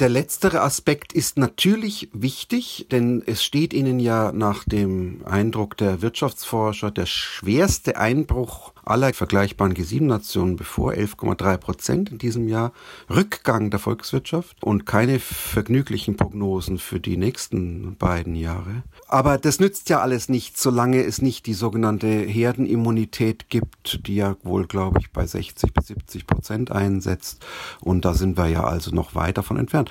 Der 0.00 0.08
letztere 0.08 0.62
Aspekt 0.62 1.12
ist 1.12 1.36
natürlich 1.36 2.08
wichtig, 2.14 2.86
denn 2.90 3.22
es 3.26 3.44
steht 3.44 3.74
ihnen 3.74 4.00
ja 4.00 4.32
nach 4.32 4.64
dem 4.64 5.20
Eindruck 5.26 5.76
der 5.76 6.00
Wirtschaftsforscher 6.00 6.90
der 6.90 7.06
schwerste 7.06 7.98
Einbruch 7.98 8.72
aller 8.88 9.12
vergleichbaren 9.12 9.74
G7-Nationen 9.74 10.56
bevor, 10.56 10.92
11,3 10.92 11.56
Prozent 11.56 12.10
in 12.10 12.18
diesem 12.18 12.48
Jahr, 12.48 12.72
Rückgang 13.08 13.70
der 13.70 13.78
Volkswirtschaft 13.78 14.56
und 14.62 14.86
keine 14.86 15.18
vergnüglichen 15.18 16.16
Prognosen 16.16 16.78
für 16.78 17.00
die 17.00 17.16
nächsten 17.16 17.96
beiden 17.96 18.34
Jahre. 18.34 18.82
Aber 19.06 19.38
das 19.38 19.60
nützt 19.60 19.88
ja 19.88 20.00
alles 20.00 20.28
nicht, 20.28 20.58
solange 20.58 21.02
es 21.02 21.22
nicht 21.22 21.46
die 21.46 21.54
sogenannte 21.54 22.06
Herdenimmunität 22.06 23.48
gibt, 23.48 24.06
die 24.06 24.16
ja 24.16 24.36
wohl, 24.42 24.66
glaube 24.66 25.00
ich, 25.00 25.10
bei 25.12 25.26
60 25.26 25.72
bis 25.72 25.86
70 25.88 26.26
Prozent 26.26 26.72
einsetzt. 26.72 27.44
Und 27.80 28.04
da 28.04 28.14
sind 28.14 28.36
wir 28.36 28.46
ja 28.48 28.64
also 28.64 28.94
noch 28.94 29.14
weit 29.14 29.38
davon 29.38 29.58
entfernt. 29.58 29.90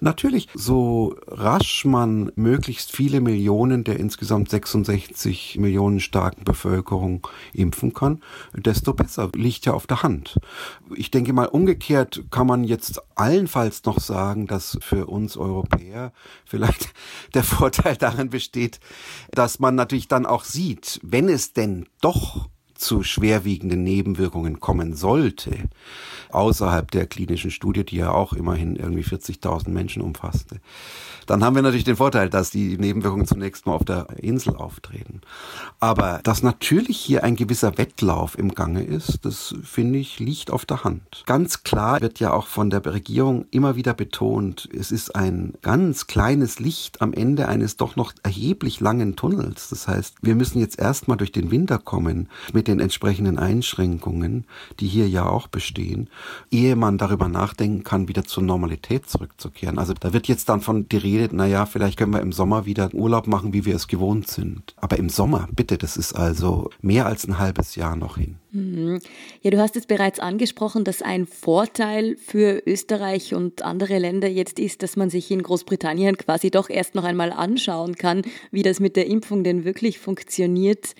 Natürlich, 0.00 0.48
so 0.54 1.16
rasch 1.28 1.84
man 1.84 2.32
möglichst 2.36 2.92
viele 2.92 3.20
Millionen 3.20 3.84
der 3.84 4.00
insgesamt 4.00 4.50
66 4.50 5.58
Millionen 5.58 6.00
starken 6.00 6.44
Bevölkerung 6.44 7.26
impfen 7.52 7.92
kann, 7.92 8.20
desto 8.54 8.94
besser. 8.94 9.30
Liegt 9.34 9.66
ja 9.66 9.72
auf 9.72 9.86
der 9.86 10.02
Hand. 10.02 10.38
Ich 10.94 11.10
denke 11.10 11.32
mal, 11.32 11.46
umgekehrt 11.46 12.24
kann 12.30 12.46
man 12.46 12.64
jetzt 12.64 13.00
allenfalls 13.14 13.84
noch 13.84 14.00
sagen, 14.00 14.46
dass 14.46 14.78
für 14.80 15.06
uns 15.06 15.36
Europäer 15.36 16.12
vielleicht 16.44 16.92
der 17.34 17.44
Vorteil 17.44 17.96
darin 17.96 18.30
besteht, 18.30 18.80
dass 19.32 19.58
man 19.58 19.74
natürlich 19.74 20.08
dann 20.08 20.26
auch 20.26 20.44
sieht, 20.44 21.00
wenn 21.02 21.28
es 21.28 21.52
denn 21.52 21.86
doch 22.00 22.48
zu 22.74 23.02
schwerwiegenden 23.02 23.82
Nebenwirkungen 23.82 24.60
kommen 24.60 24.94
sollte, 24.94 25.68
außerhalb 26.30 26.90
der 26.90 27.06
klinischen 27.06 27.50
Studie, 27.50 27.84
die 27.84 27.96
ja 27.96 28.10
auch 28.10 28.32
immerhin 28.32 28.76
irgendwie 28.76 29.04
40.000 29.04 29.70
Menschen 29.70 30.02
umfasste, 30.02 30.60
dann 31.26 31.42
haben 31.42 31.54
wir 31.54 31.62
natürlich 31.62 31.84
den 31.84 31.96
Vorteil, 31.96 32.28
dass 32.28 32.50
die 32.50 32.76
Nebenwirkungen 32.76 33.26
zunächst 33.26 33.66
mal 33.66 33.72
auf 33.72 33.84
der 33.84 34.06
Insel 34.18 34.56
auftreten. 34.56 35.20
Aber 35.80 36.20
dass 36.22 36.42
natürlich 36.42 36.98
hier 36.98 37.24
ein 37.24 37.36
gewisser 37.36 37.78
Wettlauf 37.78 38.38
im 38.38 38.54
Gange 38.54 38.82
ist, 38.82 39.24
das 39.24 39.54
finde 39.62 39.98
ich, 39.98 40.18
liegt 40.18 40.50
auf 40.50 40.66
der 40.66 40.84
Hand. 40.84 41.22
Ganz 41.26 41.62
klar 41.62 42.00
wird 42.00 42.20
ja 42.20 42.32
auch 42.32 42.46
von 42.46 42.70
der 42.70 42.84
Regierung 42.84 43.46
immer 43.50 43.76
wieder 43.76 43.94
betont, 43.94 44.68
es 44.72 44.92
ist 44.92 45.14
ein 45.14 45.54
ganz 45.62 46.06
kleines 46.06 46.58
Licht 46.58 47.00
am 47.00 47.12
Ende 47.12 47.48
eines 47.48 47.76
doch 47.76 47.96
noch 47.96 48.12
erheblich 48.22 48.80
langen 48.80 49.16
Tunnels. 49.16 49.68
Das 49.70 49.88
heißt, 49.88 50.16
wir 50.22 50.34
müssen 50.34 50.60
jetzt 50.60 50.78
erstmal 50.78 51.16
durch 51.16 51.32
den 51.32 51.50
Winter 51.50 51.78
kommen 51.78 52.28
mit 52.64 52.68
den 52.68 52.80
entsprechenden 52.80 53.38
Einschränkungen, 53.38 54.46
die 54.80 54.86
hier 54.86 55.06
ja 55.06 55.26
auch 55.28 55.48
bestehen, 55.48 56.08
ehe 56.50 56.76
man 56.76 56.96
darüber 56.96 57.28
nachdenken 57.28 57.84
kann, 57.84 58.08
wieder 58.08 58.24
zur 58.24 58.42
Normalität 58.42 59.06
zurückzukehren. 59.06 59.78
Also 59.78 59.92
da 59.92 60.14
wird 60.14 60.28
jetzt 60.28 60.48
dann 60.48 60.62
von 60.62 60.88
die 60.88 60.96
Rede, 60.96 61.36
naja, 61.36 61.66
vielleicht 61.66 61.98
können 61.98 62.14
wir 62.14 62.22
im 62.22 62.32
Sommer 62.32 62.64
wieder 62.64 62.88
Urlaub 62.94 63.26
machen, 63.26 63.52
wie 63.52 63.66
wir 63.66 63.76
es 63.76 63.86
gewohnt 63.86 64.28
sind. 64.28 64.74
Aber 64.78 64.98
im 64.98 65.10
Sommer, 65.10 65.46
bitte, 65.54 65.76
das 65.76 65.98
ist 65.98 66.14
also 66.14 66.70
mehr 66.80 67.04
als 67.04 67.26
ein 67.26 67.38
halbes 67.38 67.76
Jahr 67.76 67.96
noch 67.96 68.16
hin. 68.16 68.36
Mhm. 68.52 69.00
Ja, 69.42 69.50
du 69.50 69.58
hast 69.58 69.76
es 69.76 69.84
bereits 69.84 70.18
angesprochen, 70.18 70.84
dass 70.84 71.02
ein 71.02 71.26
Vorteil 71.26 72.16
für 72.16 72.62
Österreich 72.64 73.34
und 73.34 73.60
andere 73.60 73.98
Länder 73.98 74.28
jetzt 74.28 74.58
ist, 74.58 74.82
dass 74.82 74.96
man 74.96 75.10
sich 75.10 75.30
in 75.30 75.42
Großbritannien 75.42 76.16
quasi 76.16 76.50
doch 76.50 76.70
erst 76.70 76.94
noch 76.94 77.04
einmal 77.04 77.30
anschauen 77.30 77.96
kann, 77.96 78.22
wie 78.52 78.62
das 78.62 78.80
mit 78.80 78.96
der 78.96 79.06
Impfung 79.06 79.44
denn 79.44 79.64
wirklich 79.64 79.98
funktioniert. 79.98 80.94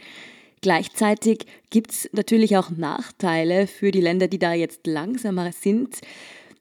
Gleichzeitig 0.64 1.44
gibt 1.68 1.90
es 1.90 2.08
natürlich 2.12 2.56
auch 2.56 2.70
Nachteile 2.70 3.66
für 3.66 3.90
die 3.90 4.00
Länder, 4.00 4.28
die 4.28 4.38
da 4.38 4.54
jetzt 4.54 4.86
langsamer 4.86 5.52
sind. 5.52 6.00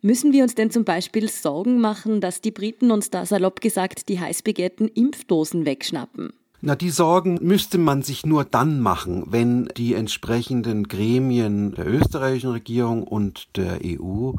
Müssen 0.01 0.33
wir 0.33 0.43
uns 0.43 0.55
denn 0.55 0.71
zum 0.71 0.83
Beispiel 0.83 1.29
Sorgen 1.29 1.79
machen, 1.79 2.19
dass 2.19 2.41
die 2.41 2.51
Briten 2.51 2.91
uns 2.91 3.11
da 3.11 3.25
salopp 3.25 3.61
gesagt 3.61 4.09
die 4.09 4.19
heiß 4.19 4.41
begehrten 4.41 4.89
Impfdosen 4.89 5.65
wegschnappen? 5.65 6.33
Na, 6.65 6.77
die 6.77 6.91
Sorgen 6.91 7.39
müsste 7.41 7.77
man 7.77 8.03
sich 8.03 8.25
nur 8.25 8.45
dann 8.45 8.79
machen, 8.79 9.25
wenn 9.27 9.65
die 9.75 9.95
entsprechenden 9.95 10.87
Gremien 10.87 11.75
der 11.75 11.85
österreichischen 11.85 12.51
Regierung 12.51 13.03
und 13.03 13.57
der 13.57 13.81
EU 13.83 14.31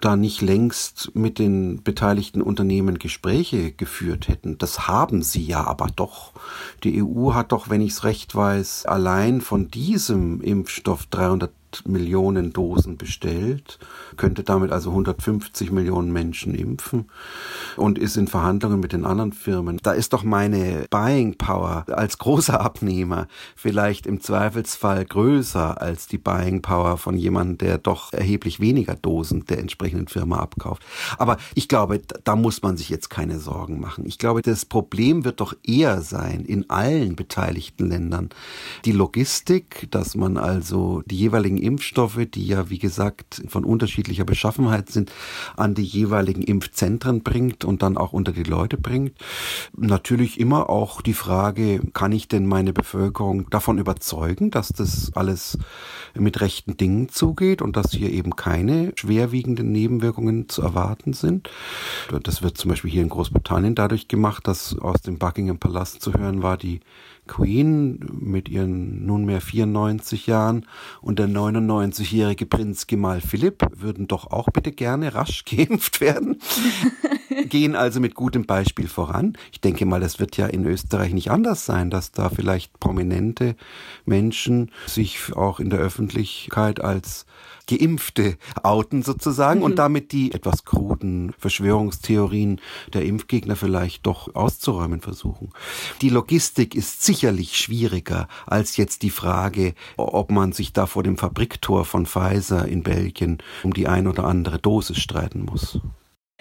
da 0.00 0.16
nicht 0.16 0.42
längst 0.42 1.12
mit 1.14 1.38
den 1.38 1.84
beteiligten 1.84 2.42
Unternehmen 2.42 2.98
Gespräche 2.98 3.70
geführt 3.70 4.26
hätten. 4.26 4.58
Das 4.58 4.88
haben 4.88 5.22
sie 5.22 5.44
ja 5.44 5.68
aber 5.68 5.86
doch. 5.94 6.32
Die 6.82 7.00
EU 7.00 7.34
hat 7.34 7.52
doch, 7.52 7.70
wenn 7.70 7.80
ich 7.80 7.92
es 7.92 8.02
recht 8.02 8.34
weiß, 8.34 8.86
allein 8.86 9.40
von 9.40 9.70
diesem 9.70 10.40
Impfstoff 10.40 11.06
300 11.06 11.52
Millionen 11.86 12.52
Dosen 12.52 12.96
bestellt, 12.96 13.78
könnte 14.16 14.42
damit 14.42 14.72
also 14.72 14.90
150 14.90 15.70
Millionen 15.70 16.12
Menschen 16.12 16.54
impfen 16.54 17.06
und 17.76 17.98
ist 17.98 18.16
in 18.16 18.26
Verhandlungen 18.26 18.80
mit 18.80 18.92
den 18.92 19.04
anderen 19.04 19.32
Firmen. 19.32 19.78
Da 19.82 19.92
ist 19.92 20.12
doch 20.12 20.24
meine 20.24 20.86
Buying 20.90 21.36
Power 21.36 21.84
als 21.88 22.18
großer 22.18 22.60
Abnehmer 22.60 23.28
vielleicht 23.54 24.06
im 24.06 24.20
Zweifelsfall 24.20 25.04
größer 25.04 25.80
als 25.80 26.06
die 26.06 26.18
Buying 26.18 26.62
Power 26.62 26.96
von 26.96 27.16
jemandem, 27.16 27.58
der 27.58 27.78
doch 27.78 28.12
erheblich 28.12 28.60
weniger 28.60 28.94
Dosen 28.94 29.44
der 29.46 29.58
entsprechenden 29.58 30.08
Firma 30.08 30.38
abkauft. 30.38 30.82
Aber 31.18 31.36
ich 31.54 31.68
glaube, 31.68 32.00
da 32.24 32.36
muss 32.36 32.62
man 32.62 32.76
sich 32.76 32.88
jetzt 32.88 33.10
keine 33.10 33.38
Sorgen 33.38 33.80
machen. 33.80 34.06
Ich 34.06 34.18
glaube, 34.18 34.42
das 34.42 34.64
Problem 34.64 35.24
wird 35.24 35.40
doch 35.40 35.54
eher 35.62 36.02
sein 36.02 36.44
in 36.44 36.68
allen 36.70 37.16
beteiligten 37.16 37.88
Ländern 37.88 38.30
die 38.84 38.92
Logistik, 38.92 39.88
dass 39.90 40.14
man 40.14 40.36
also 40.36 41.02
die 41.06 41.16
jeweiligen 41.16 41.57
Impfstoffe, 41.58 42.20
die 42.32 42.46
ja 42.46 42.70
wie 42.70 42.78
gesagt 42.78 43.42
von 43.48 43.64
unterschiedlicher 43.64 44.24
Beschaffenheit 44.24 44.90
sind, 44.90 45.12
an 45.56 45.74
die 45.74 45.84
jeweiligen 45.84 46.42
Impfzentren 46.42 47.22
bringt 47.22 47.64
und 47.64 47.82
dann 47.82 47.96
auch 47.96 48.12
unter 48.12 48.32
die 48.32 48.44
Leute 48.44 48.76
bringt. 48.76 49.12
Natürlich 49.76 50.40
immer 50.40 50.70
auch 50.70 51.02
die 51.02 51.14
Frage, 51.14 51.80
kann 51.92 52.12
ich 52.12 52.28
denn 52.28 52.46
meine 52.46 52.72
Bevölkerung 52.72 53.50
davon 53.50 53.78
überzeugen, 53.78 54.50
dass 54.50 54.68
das 54.68 55.12
alles 55.14 55.58
mit 56.14 56.40
rechten 56.40 56.76
Dingen 56.76 57.08
zugeht 57.08 57.62
und 57.62 57.76
dass 57.76 57.92
hier 57.92 58.10
eben 58.10 58.36
keine 58.36 58.92
schwerwiegenden 58.96 59.72
Nebenwirkungen 59.72 60.48
zu 60.48 60.62
erwarten 60.62 61.12
sind. 61.12 61.50
Das 62.22 62.42
wird 62.42 62.58
zum 62.58 62.70
Beispiel 62.70 62.90
hier 62.90 63.02
in 63.02 63.08
Großbritannien 63.08 63.74
dadurch 63.74 64.08
gemacht, 64.08 64.46
dass 64.46 64.78
aus 64.78 65.00
dem 65.02 65.18
Buckingham 65.18 65.58
Palast 65.58 66.00
zu 66.00 66.12
hören 66.14 66.42
war, 66.42 66.56
die 66.56 66.80
Queen 67.28 68.00
mit 68.10 68.48
ihren 68.48 69.06
nunmehr 69.06 69.40
94 69.40 70.26
Jahren 70.26 70.66
und 71.00 71.20
der 71.20 71.28
99-jährige 71.28 72.46
Prinz 72.46 72.88
Gemahl 72.88 73.20
Philipp 73.20 73.64
würden 73.76 74.08
doch 74.08 74.32
auch 74.32 74.48
bitte 74.52 74.72
gerne 74.72 75.14
rasch 75.14 75.44
geimpft 75.48 76.00
werden. 76.00 76.40
Gehen 77.48 77.76
also 77.76 78.00
mit 78.00 78.14
gutem 78.16 78.46
Beispiel 78.46 78.88
voran. 78.88 79.38
Ich 79.52 79.60
denke 79.60 79.86
mal, 79.86 80.00
das 80.00 80.18
wird 80.18 80.36
ja 80.36 80.46
in 80.46 80.64
Österreich 80.66 81.12
nicht 81.12 81.30
anders 81.30 81.64
sein, 81.64 81.90
dass 81.90 82.10
da 82.10 82.30
vielleicht 82.30 82.80
prominente 82.80 83.54
Menschen 84.04 84.72
sich 84.86 85.36
auch 85.36 85.60
in 85.60 85.70
der 85.70 85.78
Öffentlichkeit 85.78 86.80
als 86.80 87.26
Geimpfte 87.68 88.38
outen 88.62 89.02
sozusagen 89.02 89.60
mhm. 89.60 89.66
und 89.66 89.76
damit 89.76 90.12
die 90.12 90.32
etwas 90.32 90.64
kruden 90.64 91.34
Verschwörungstheorien 91.38 92.60
der 92.92 93.04
Impfgegner 93.04 93.56
vielleicht 93.56 94.06
doch 94.06 94.34
auszuräumen 94.34 95.00
versuchen. 95.00 95.50
Die 96.00 96.08
Logistik 96.08 96.74
ist 96.74 97.04
sicherlich 97.18 97.58
schwieriger 97.58 98.28
als 98.46 98.76
jetzt 98.76 99.02
die 99.02 99.10
Frage, 99.10 99.74
ob 99.96 100.30
man 100.30 100.52
sich 100.52 100.72
da 100.72 100.86
vor 100.86 101.02
dem 101.02 101.18
Fabriktor 101.18 101.84
von 101.84 102.06
Pfizer 102.06 102.68
in 102.68 102.84
Belgien 102.84 103.38
um 103.64 103.74
die 103.74 103.88
ein 103.88 104.06
oder 104.06 104.22
andere 104.22 104.60
Dosis 104.60 104.98
streiten 104.98 105.44
muss. 105.44 105.80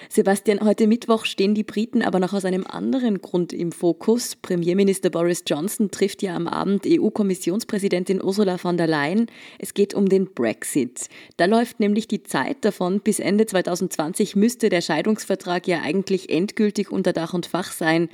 Sebastian, 0.07 0.61
heute 0.61 0.85
Mittwoch 0.85 1.25
stehen 1.25 1.55
die 1.55 1.63
Briten 1.63 2.03
aber 2.03 2.19
noch 2.19 2.33
aus 2.33 2.45
einem 2.45 2.67
anderen 2.67 3.23
Grund 3.23 3.53
im 3.53 3.71
Fokus. 3.71 4.35
Premierminister 4.35 5.09
Boris 5.09 5.43
Johnson 5.47 5.89
trifft 5.89 6.21
ja 6.21 6.35
am 6.35 6.47
Abend 6.47 6.85
EU-Kommissionspräsidentin 6.85 8.23
Ursula 8.23 8.59
von 8.59 8.77
der 8.77 8.85
Leyen. 8.85 9.25
Es 9.57 9.73
geht 9.73 9.95
um 9.95 10.07
den 10.07 10.31
Brexit. 10.35 11.09
Da 11.37 11.45
läuft 11.45 11.79
nämlich 11.79 12.07
die 12.07 12.21
Zeit 12.21 12.63
davon. 12.63 12.99
Bis 12.99 13.17
Ende 13.17 13.47
2020 13.47 14.35
müsste 14.35 14.69
der 14.69 14.81
Scheidungsvertrag 14.81 15.67
ja 15.67 15.81
eigentlich 15.81 16.29
endgültig 16.29 16.91
unter 16.91 17.13
Dach 17.13 17.33
und 17.33 17.47
Fach 17.47 17.71
sein. 17.71 18.09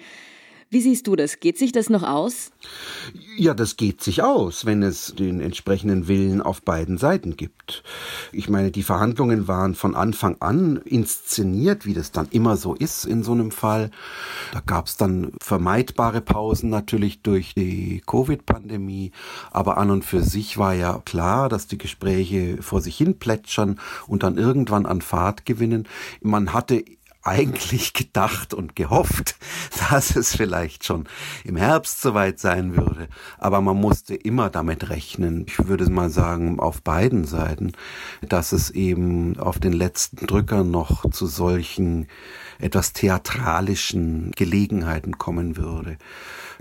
Wie 0.73 0.81
siehst 0.81 1.05
du 1.05 1.15
das? 1.15 1.39
Geht 1.39 1.59
sich 1.59 1.71
das 1.71 1.91
noch 1.91 2.01
aus? 2.01 2.49
Ja, 3.37 3.53
das 3.53 3.77
geht 3.77 4.01
sich 4.01 4.23
aus, 4.23 4.65
wenn 4.65 4.81
es 4.81 5.13
den 5.13 5.39
entsprechenden 5.39 6.07
Willen 6.07 6.41
auf 6.41 6.63
beiden 6.63 6.97
Seiten 6.97 7.37
gibt. 7.37 7.83
Ich 8.31 8.49
meine, 8.49 8.71
die 8.71 8.81
Verhandlungen 8.81 9.47
waren 9.47 9.75
von 9.75 9.93
Anfang 9.93 10.37
an 10.39 10.77
inszeniert, 10.77 11.85
wie 11.85 11.93
das 11.93 12.11
dann 12.11 12.27
immer 12.31 12.57
so 12.57 12.73
ist 12.73 13.05
in 13.05 13.21
so 13.21 13.33
einem 13.33 13.51
Fall. 13.51 13.91
Da 14.51 14.61
gab 14.65 14.87
es 14.87 14.97
dann 14.97 15.33
vermeidbare 15.39 16.21
Pausen 16.21 16.71
natürlich 16.71 17.21
durch 17.21 17.53
die 17.53 18.01
Covid-Pandemie, 18.07 19.11
aber 19.51 19.77
an 19.77 19.91
und 19.91 20.03
für 20.03 20.23
sich 20.23 20.57
war 20.57 20.73
ja 20.73 21.03
klar, 21.05 21.49
dass 21.49 21.67
die 21.67 21.77
Gespräche 21.77 22.63
vor 22.63 22.81
sich 22.81 22.97
hin 22.97 23.19
plätschern 23.19 23.79
und 24.07 24.23
dann 24.23 24.39
irgendwann 24.39 24.87
an 24.87 25.01
Fahrt 25.01 25.45
gewinnen. 25.45 25.87
Man 26.23 26.51
hatte 26.51 26.83
eigentlich 27.23 27.93
gedacht 27.93 28.53
und 28.53 28.75
gehofft, 28.75 29.35
dass 29.89 30.15
es 30.15 30.35
vielleicht 30.35 30.85
schon 30.85 31.05
im 31.43 31.55
Herbst 31.55 32.01
soweit 32.01 32.39
sein 32.39 32.75
würde. 32.75 33.07
Aber 33.37 33.61
man 33.61 33.77
musste 33.77 34.15
immer 34.15 34.49
damit 34.49 34.89
rechnen, 34.89 35.45
ich 35.47 35.67
würde 35.67 35.89
mal 35.89 36.09
sagen, 36.09 36.59
auf 36.59 36.81
beiden 36.81 37.25
Seiten, 37.25 37.73
dass 38.21 38.51
es 38.51 38.69
eben 38.69 39.39
auf 39.39 39.59
den 39.59 39.73
letzten 39.73 40.25
Drücker 40.25 40.63
noch 40.63 41.09
zu 41.11 41.27
solchen 41.27 42.07
etwas 42.59 42.93
theatralischen 42.93 44.31
Gelegenheiten 44.31 45.17
kommen 45.17 45.57
würde. 45.57 45.97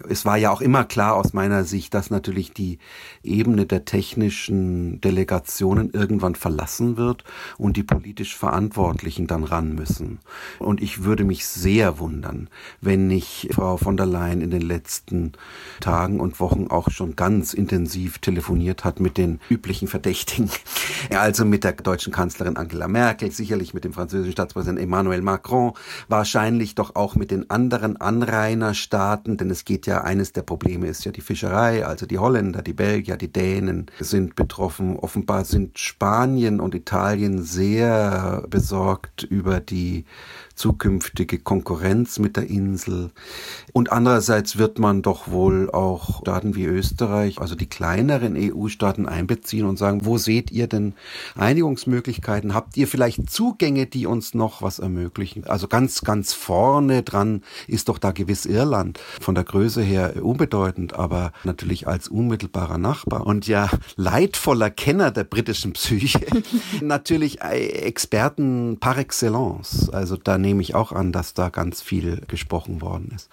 Es 0.08 0.24
war 0.24 0.36
ja 0.36 0.50
auch 0.50 0.60
immer 0.60 0.84
klar 0.84 1.14
aus 1.14 1.32
meiner 1.32 1.64
Sicht, 1.64 1.94
dass 1.94 2.10
natürlich 2.10 2.52
die 2.52 2.78
Ebene 3.22 3.66
der 3.66 3.84
technischen 3.84 5.00
Delegationen 5.00 5.90
irgendwann 5.90 6.34
verlassen 6.34 6.96
wird 6.96 7.24
und 7.58 7.76
die 7.76 7.82
politisch 7.82 8.36
Verantwortlichen 8.36 9.26
dann 9.26 9.44
ran 9.44 9.74
müssen. 9.74 10.18
Und 10.58 10.82
ich 10.82 11.04
würde 11.04 11.24
mich 11.24 11.46
sehr 11.46 11.98
wundern, 11.98 12.48
wenn 12.80 13.06
nicht 13.06 13.48
Frau 13.52 13.76
von 13.76 13.96
der 13.96 14.06
Leyen 14.06 14.40
in 14.40 14.50
den 14.50 14.62
letzten 14.62 15.32
Tagen 15.80 16.20
und 16.20 16.40
Wochen 16.40 16.66
auch 16.68 16.90
schon 16.90 17.16
ganz 17.16 17.54
intensiv 17.54 18.18
telefoniert 18.18 18.84
hat 18.84 19.00
mit 19.00 19.18
den 19.18 19.40
üblichen 19.50 19.88
Verdächtigen. 19.88 20.50
Also 21.10 21.44
mit 21.44 21.64
der 21.64 21.72
deutschen 21.72 22.12
Kanzlerin 22.12 22.56
Angela 22.56 22.88
Merkel, 22.88 23.30
sicherlich 23.30 23.74
mit 23.74 23.84
dem 23.84 23.92
französischen 23.92 24.32
Staatspräsidenten 24.32 24.84
Emmanuel 24.84 25.22
Macron, 25.22 25.72
wahrscheinlich 26.08 26.74
doch 26.74 26.94
auch 26.96 27.14
mit 27.14 27.30
den 27.30 27.50
anderen 27.50 27.96
Anrainerstaaten, 28.00 29.36
denn 29.36 29.50
es 29.50 29.64
geht 29.64 29.86
ja 29.86 30.02
eines 30.02 30.32
der 30.32 30.42
Probleme 30.42 30.86
ist 30.86 31.04
ja 31.04 31.12
die 31.12 31.20
Fischerei, 31.20 31.86
also 31.86 32.06
die 32.06 32.18
Holländer, 32.18 32.62
die 32.62 32.72
Belgier, 32.72 33.16
die 33.16 33.32
Dänen 33.32 33.86
sind 34.00 34.34
betroffen. 34.34 34.96
Offenbar 34.96 35.44
sind 35.44 35.78
Spanien 35.78 36.60
und 36.60 36.74
Italien 36.74 37.42
sehr 37.42 38.44
besorgt 38.48 39.22
über 39.22 39.60
die 39.60 40.04
zukünftige 40.54 41.38
Konkurrenz 41.38 42.18
mit 42.18 42.36
der 42.36 42.48
Insel. 42.48 43.10
Und 43.72 43.92
andererseits 43.92 44.58
wird 44.58 44.78
man 44.78 45.02
doch 45.02 45.30
wohl 45.30 45.70
auch 45.70 46.20
Staaten 46.20 46.54
wie 46.54 46.64
Österreich, 46.64 47.40
also 47.40 47.54
die 47.54 47.68
kleineren 47.68 48.36
EU-Staaten 48.36 49.06
einbeziehen 49.06 49.66
und 49.66 49.78
sagen, 49.78 50.04
wo 50.04 50.18
seht 50.18 50.50
ihr 50.50 50.66
denn 50.66 50.81
Einigungsmöglichkeiten? 51.36 52.54
Habt 52.54 52.76
ihr 52.76 52.88
vielleicht 52.88 53.30
Zugänge, 53.30 53.86
die 53.86 54.06
uns 54.06 54.34
noch 54.34 54.62
was 54.62 54.78
ermöglichen? 54.78 55.44
Also 55.44 55.68
ganz, 55.68 56.02
ganz 56.02 56.32
vorne 56.32 57.02
dran 57.02 57.42
ist 57.66 57.88
doch 57.88 57.98
da 57.98 58.12
gewiss 58.12 58.46
Irland. 58.46 58.98
Von 59.20 59.34
der 59.34 59.44
Größe 59.44 59.82
her 59.82 60.14
unbedeutend, 60.20 60.94
aber 60.94 61.32
natürlich 61.44 61.86
als 61.86 62.08
unmittelbarer 62.08 62.78
Nachbar 62.78 63.26
und 63.26 63.46
ja 63.46 63.70
leidvoller 63.96 64.70
Kenner 64.70 65.10
der 65.10 65.24
britischen 65.24 65.72
Psyche. 65.72 66.26
natürlich 66.80 67.40
Experten 67.40 68.78
par 68.80 68.98
excellence. 68.98 69.90
Also 69.90 70.16
da 70.16 70.38
nehme 70.38 70.62
ich 70.62 70.74
auch 70.74 70.92
an, 70.92 71.12
dass 71.12 71.34
da 71.34 71.48
ganz 71.48 71.82
viel 71.82 72.22
gesprochen 72.26 72.80
worden 72.80 73.12
ist. 73.14 73.28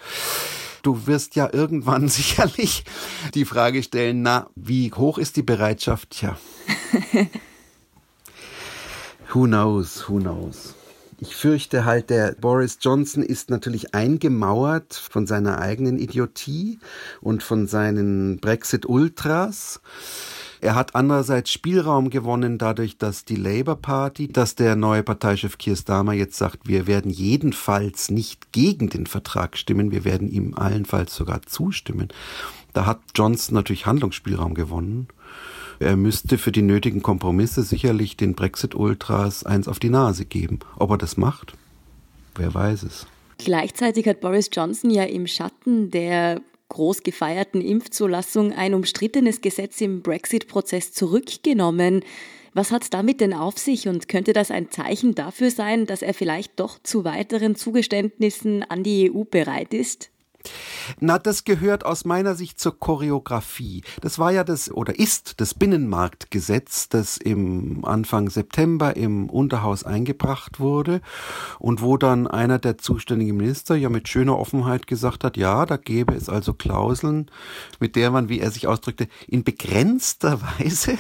Du 0.82 1.08
wirst 1.08 1.36
ja 1.36 1.50
irgendwann 1.52 2.08
sicherlich 2.10 2.84
die 3.34 3.46
Frage 3.46 3.84
stellen, 3.84 4.22
na, 4.22 4.50
wie 4.56 4.92
hoch 4.92 5.18
ist 5.18 5.36
die 5.36 5.44
Bereitschaft? 5.44 6.12
Tja. 6.12 6.38
who 9.34 9.46
knows, 9.46 10.08
who 10.08 10.20
knows. 10.20 10.76
Ich 11.22 11.36
fürchte 11.36 11.84
halt, 11.84 12.10
der 12.10 12.34
Boris 12.40 12.78
Johnson 12.80 13.24
ist 13.24 13.50
natürlich 13.50 13.94
eingemauert 13.94 14.94
von 14.94 15.28
seiner 15.28 15.60
eigenen 15.60 16.00
Idiotie 16.00 16.80
und 17.20 17.44
von 17.44 17.68
seinen 17.68 18.40
Brexit-Ultras 18.40 19.82
Er 20.62 20.76
hat 20.76 20.96
andererseits 20.96 21.52
Spielraum 21.52 22.10
gewonnen 22.10 22.58
dadurch, 22.58 22.98
dass 22.98 23.24
die 23.26 23.36
Labour 23.36 23.76
Party, 23.76 24.28
dass 24.28 24.56
der 24.56 24.76
neue 24.76 25.04
Parteichef 25.04 25.58
Keir 25.58 25.76
Starmer 25.76 26.14
jetzt 26.14 26.38
sagt, 26.38 26.68
wir 26.68 26.86
werden 26.86 27.12
jedenfalls 27.12 28.12
nicht 28.12 28.52
gegen 28.52 28.90
den 28.90 29.06
Vertrag 29.06 29.58
stimmen, 29.58 29.92
wir 29.92 30.04
werden 30.04 30.30
ihm 30.30 30.54
allenfalls 30.56 31.16
sogar 31.16 31.44
zustimmen. 31.44 32.10
Da 32.74 32.86
hat 32.86 33.00
Johnson 33.16 33.56
natürlich 33.56 33.86
Handlungsspielraum 33.86 34.54
gewonnen. 34.54 35.08
Er 35.80 35.96
müsste 35.96 36.38
für 36.38 36.52
die 36.52 36.62
nötigen 36.62 37.02
Kompromisse 37.02 37.64
sicherlich 37.64 38.18
den 38.18 38.36
Brexit-Ultras 38.36 39.46
eins 39.46 39.68
auf 39.68 39.80
die 39.80 39.90
Nase 39.90 40.26
geben. 40.26 40.60
Ob 40.78 40.92
er 40.92 40.98
das 40.98 41.16
macht? 41.16 41.54
Wer 42.36 42.54
weiß 42.54 42.84
es. 42.84 43.08
Gleichzeitig 43.38 44.06
hat 44.08 44.20
Boris 44.20 44.50
Johnson 44.52 44.90
ja 44.90 45.04
im 45.04 45.26
Schatten 45.26 45.90
der 45.90 46.42
groß 46.70 47.04
gefeierten 47.04 47.62
Impfzulassung 47.62 48.54
ein 48.54 48.74
umstrittenes 48.74 49.42
Gesetz 49.42 49.82
im 49.82 50.02
Brexit-Prozess 50.02 50.94
zurückgenommen. 50.94 52.04
Was 52.54 52.72
hat 52.72 52.84
es 52.84 52.90
damit 52.90 53.22
denn 53.22 53.34
auf 53.34 53.58
sich 53.58 53.88
und 53.88 54.08
könnte 54.08 54.34
das 54.34 54.52
ein 54.52 54.72
Zeichen 54.72 55.14
dafür 55.14 55.52
sein, 55.52 55.86
dass 55.86 56.02
er 56.02 56.14
vielleicht 56.14 56.60
doch 56.60 56.80
zu 56.82 57.04
weiteren 57.04 57.56
Zugeständnissen 57.56 58.64
an 58.64 58.84
die 58.84 59.12
EU 59.12 59.24
bereit 59.24 59.74
ist? 59.74 60.10
Na, 61.00 61.20
das 61.20 61.44
gehört 61.44 61.86
aus 61.86 62.06
meiner 62.06 62.36
Sicht 62.36 62.60
zur 62.60 62.80
Choreografie. 62.80 63.84
Das 64.02 64.20
war 64.20 64.32
ja 64.32 64.44
das 64.44 64.72
oder 64.72 64.98
ist 64.98 65.40
das 65.40 65.54
Binnenmarktgesetz, 65.54 66.90
das 66.90 67.18
im 67.18 67.86
Anfang 67.86 68.30
September 68.30 68.96
im 68.96 69.30
Unterhaus 69.30 69.84
eingebracht 69.84 70.60
wurde 70.60 71.02
und 71.60 71.82
wo 71.82 71.98
dann 71.98 72.28
einer 72.28 72.60
der 72.60 72.78
zuständigen 72.78 73.38
Minister 73.38 73.76
ja 73.76 73.90
mit 73.90 74.08
schöner 74.08 74.38
Offenheit 74.38 74.88
gesagt 74.88 75.24
hat, 75.24 75.38
ja, 75.38 75.66
da 75.66 75.78
gäbe 75.78 76.16
es 76.16 76.30
also 76.30 76.54
Klauseln, 76.54 77.30
mit 77.80 77.96
der 77.96 78.12
man, 78.12 78.30
wie 78.30 78.40
er 78.40 78.52
sich 78.52 78.68
ausdrückte, 78.68 79.08
in 79.28 79.44
begrenzter 79.44 80.42
Weise, 80.60 80.98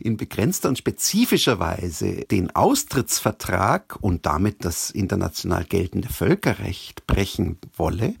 in 0.00 0.16
begrenzter 0.16 0.68
und 0.68 0.78
spezifischer 0.78 1.58
Weise 1.58 2.24
den 2.30 2.54
Austrittsvertrag 2.54 3.96
und 4.00 4.26
damit 4.26 4.64
das 4.64 4.90
international 4.90 5.64
geltende 5.64 6.08
Völkerrecht 6.08 7.06
brechen 7.06 7.58
wolle 7.76 8.14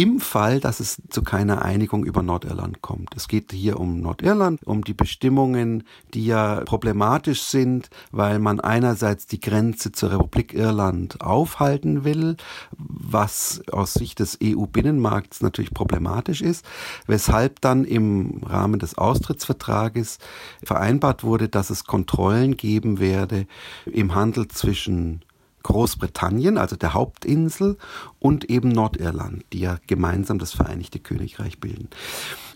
im 0.00 0.18
Fall, 0.18 0.60
dass 0.60 0.80
es 0.80 1.02
zu 1.10 1.20
keiner 1.20 1.60
Einigung 1.60 2.06
über 2.06 2.22
Nordirland 2.22 2.80
kommt. 2.80 3.14
Es 3.16 3.28
geht 3.28 3.52
hier 3.52 3.78
um 3.78 4.00
Nordirland, 4.00 4.58
um 4.64 4.82
die 4.82 4.94
Bestimmungen, 4.94 5.84
die 6.14 6.24
ja 6.24 6.62
problematisch 6.64 7.42
sind, 7.42 7.90
weil 8.10 8.38
man 8.38 8.60
einerseits 8.60 9.26
die 9.26 9.40
Grenze 9.40 9.92
zur 9.92 10.12
Republik 10.12 10.54
Irland 10.54 11.20
aufhalten 11.20 12.02
will, 12.02 12.38
was 12.78 13.60
aus 13.70 13.92
Sicht 13.92 14.20
des 14.20 14.38
EU-Binnenmarkts 14.42 15.42
natürlich 15.42 15.74
problematisch 15.74 16.40
ist, 16.40 16.64
weshalb 17.06 17.60
dann 17.60 17.84
im 17.84 18.40
Rahmen 18.42 18.80
des 18.80 18.96
Austrittsvertrages 18.96 20.16
vereinbart 20.64 21.24
wurde, 21.24 21.50
dass 21.50 21.68
es 21.68 21.84
Kontrollen 21.84 22.56
geben 22.56 23.00
werde 23.00 23.46
im 23.84 24.14
Handel 24.14 24.48
zwischen 24.48 25.20
Großbritannien, 25.62 26.58
also 26.58 26.76
der 26.76 26.94
Hauptinsel, 26.94 27.76
und 28.18 28.50
eben 28.50 28.68
Nordirland, 28.68 29.44
die 29.52 29.60
ja 29.60 29.78
gemeinsam 29.86 30.38
das 30.38 30.52
Vereinigte 30.52 30.98
Königreich 30.98 31.58
bilden. 31.58 31.88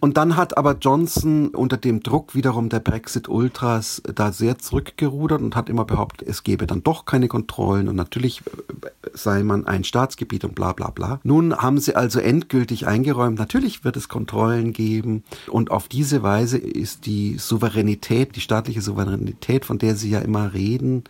Und 0.01 0.19
dann 0.19 0.37
hat 0.37 0.59
aber 0.59 0.77
Johnson 0.79 1.49
unter 1.49 1.79
dem 1.79 2.03
Druck 2.03 2.35
wiederum 2.35 2.69
der 2.69 2.81
Brexit-Ultras 2.81 4.03
da 4.14 4.33
sehr 4.33 4.59
zurückgerudert 4.59 5.40
und 5.40 5.57
hat 5.57 5.71
immer 5.71 5.87
behauptet, 5.87 6.29
es 6.29 6.43
gebe 6.43 6.67
dann 6.67 6.83
doch 6.83 7.07
keine 7.07 7.27
Kontrollen 7.27 7.88
und 7.88 7.97
natürlich 7.97 8.43
äh, 8.43 8.90
sei 9.14 9.43
man 9.43 9.67
ein 9.67 9.83
Staatsgebiet 9.83 10.45
und 10.45 10.55
bla 10.55 10.75
bla 10.75 10.90
bla. 10.90 11.21
Nun 11.23 11.57
haben 11.57 11.79
sie 11.79 11.97
also 11.97 12.21
endgültig 12.21 12.87
eingeräumt, 12.87 13.38
natürlich 13.38 13.85
wird 13.85 13.97
es 13.97 14.11
Kontrollen 14.11 14.75
geben 14.75 15.25
und 15.47 15.71
auf 15.71 15.88
diese 15.88 16.23
Weise 16.23 16.59
ist 16.59 17.07
die 17.07 17.38
Souveränität, 17.38 18.37
die 18.37 18.43
staatliche 18.43 18.83
Souveränität, 18.83 19.64
von 19.64 19.79
der 19.79 19.97
sie 19.97 20.11
ja 20.11 20.19
immer 20.19 20.53
reden, 20.53 21.05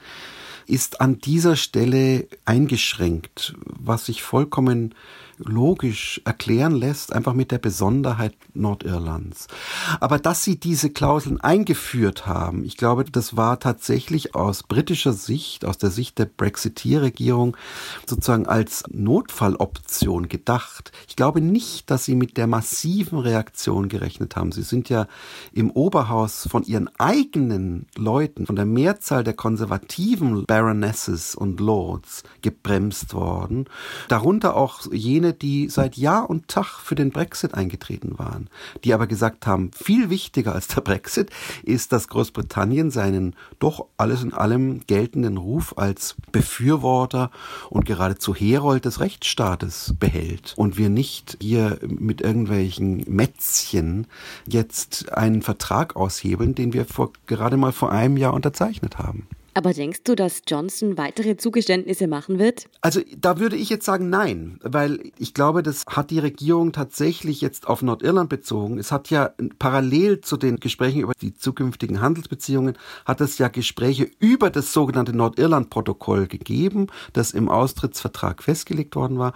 ist 0.66 1.00
an 1.00 1.18
dieser 1.18 1.56
Stelle 1.56 2.26
eingeschränkt, 2.44 3.54
was 3.64 4.06
sich 4.06 4.22
vollkommen 4.22 4.94
logisch 5.38 6.20
erklären 6.24 6.74
lässt, 6.74 7.12
einfach 7.12 7.32
mit 7.32 7.50
der 7.50 7.58
Besonderheit 7.58 8.34
Nordirlands. 8.54 9.48
Aber 10.00 10.18
dass 10.18 10.44
sie 10.44 10.58
diese 10.58 10.90
Klauseln 10.90 11.40
eingeführt 11.40 12.26
haben, 12.26 12.64
ich 12.64 12.76
glaube, 12.76 13.04
das 13.04 13.36
war 13.36 13.60
tatsächlich 13.60 14.34
aus 14.34 14.62
britischer 14.62 15.12
Sicht, 15.12 15.64
aus 15.64 15.78
der 15.78 15.90
Sicht 15.90 16.18
der 16.18 16.26
Brexiteer-Regierung 16.26 17.56
sozusagen 18.06 18.46
als 18.46 18.84
Notfalloption 18.90 20.28
gedacht. 20.28 20.92
Ich 21.08 21.16
glaube 21.16 21.40
nicht, 21.40 21.90
dass 21.90 22.04
sie 22.04 22.14
mit 22.14 22.36
der 22.36 22.46
massiven 22.46 23.18
Reaktion 23.18 23.88
gerechnet 23.88 24.36
haben. 24.36 24.52
Sie 24.52 24.62
sind 24.62 24.88
ja 24.88 25.06
im 25.52 25.70
Oberhaus 25.70 26.48
von 26.50 26.64
ihren 26.64 26.88
eigenen 26.98 27.86
Leuten, 27.96 28.46
von 28.46 28.56
der 28.56 28.66
Mehrzahl 28.66 29.24
der 29.24 29.34
konservativen 29.34 30.44
Baronesses 30.46 31.34
und 31.34 31.60
Lords 31.60 32.22
gebremst 32.42 33.14
worden. 33.14 33.66
Darunter 34.08 34.56
auch 34.56 34.82
jene 34.92 35.23
jene, 35.24 35.32
die 35.32 35.68
seit 35.68 35.96
Jahr 35.96 36.28
und 36.28 36.48
Tag 36.48 36.80
für 36.80 36.94
den 36.94 37.10
Brexit 37.10 37.54
eingetreten 37.54 38.18
waren, 38.18 38.48
die 38.84 38.92
aber 38.92 39.06
gesagt 39.06 39.46
haben, 39.46 39.70
viel 39.72 40.10
wichtiger 40.10 40.54
als 40.54 40.68
der 40.68 40.82
Brexit 40.82 41.30
ist, 41.62 41.92
dass 41.92 42.08
Großbritannien 42.08 42.90
seinen 42.90 43.34
doch 43.58 43.86
alles 43.96 44.22
in 44.22 44.32
allem 44.32 44.86
geltenden 44.86 45.36
Ruf 45.36 45.74
als 45.78 46.16
Befürworter 46.32 47.30
und 47.70 47.86
geradezu 47.86 48.34
Herold 48.34 48.84
des 48.84 49.00
Rechtsstaates 49.00 49.94
behält 49.98 50.54
und 50.56 50.76
wir 50.76 50.90
nicht 50.90 51.38
hier 51.40 51.78
mit 51.86 52.20
irgendwelchen 52.20 53.04
Mätzchen 53.08 54.06
jetzt 54.46 55.12
einen 55.12 55.42
Vertrag 55.42 55.96
aushebeln, 55.96 56.54
den 56.54 56.72
wir 56.72 56.84
vor, 56.84 57.12
gerade 57.26 57.56
mal 57.56 57.72
vor 57.72 57.90
einem 57.90 58.16
Jahr 58.16 58.34
unterzeichnet 58.34 58.98
haben. 58.98 59.26
Aber 59.56 59.72
denkst 59.72 60.00
du, 60.02 60.16
dass 60.16 60.42
Johnson 60.48 60.98
weitere 60.98 61.36
Zugeständnisse 61.36 62.08
machen 62.08 62.40
wird? 62.40 62.66
Also 62.80 63.00
da 63.16 63.38
würde 63.38 63.54
ich 63.54 63.70
jetzt 63.70 63.86
sagen 63.86 64.10
nein, 64.10 64.58
weil 64.62 65.12
ich 65.16 65.32
glaube, 65.32 65.62
das 65.62 65.84
hat 65.88 66.10
die 66.10 66.18
Regierung 66.18 66.72
tatsächlich 66.72 67.40
jetzt 67.40 67.68
auf 67.68 67.80
Nordirland 67.80 68.28
bezogen. 68.28 68.78
Es 68.78 68.90
hat 68.90 69.10
ja 69.10 69.30
parallel 69.60 70.20
zu 70.20 70.36
den 70.36 70.56
Gesprächen 70.56 71.00
über 71.00 71.12
die 71.20 71.34
zukünftigen 71.34 72.00
Handelsbeziehungen, 72.00 72.76
hat 73.04 73.20
es 73.20 73.38
ja 73.38 73.46
Gespräche 73.46 74.10
über 74.18 74.50
das 74.50 74.72
sogenannte 74.72 75.16
Nordirland-Protokoll 75.16 76.26
gegeben, 76.26 76.88
das 77.12 77.30
im 77.30 77.48
Austrittsvertrag 77.48 78.42
festgelegt 78.42 78.96
worden 78.96 79.18
war. 79.20 79.34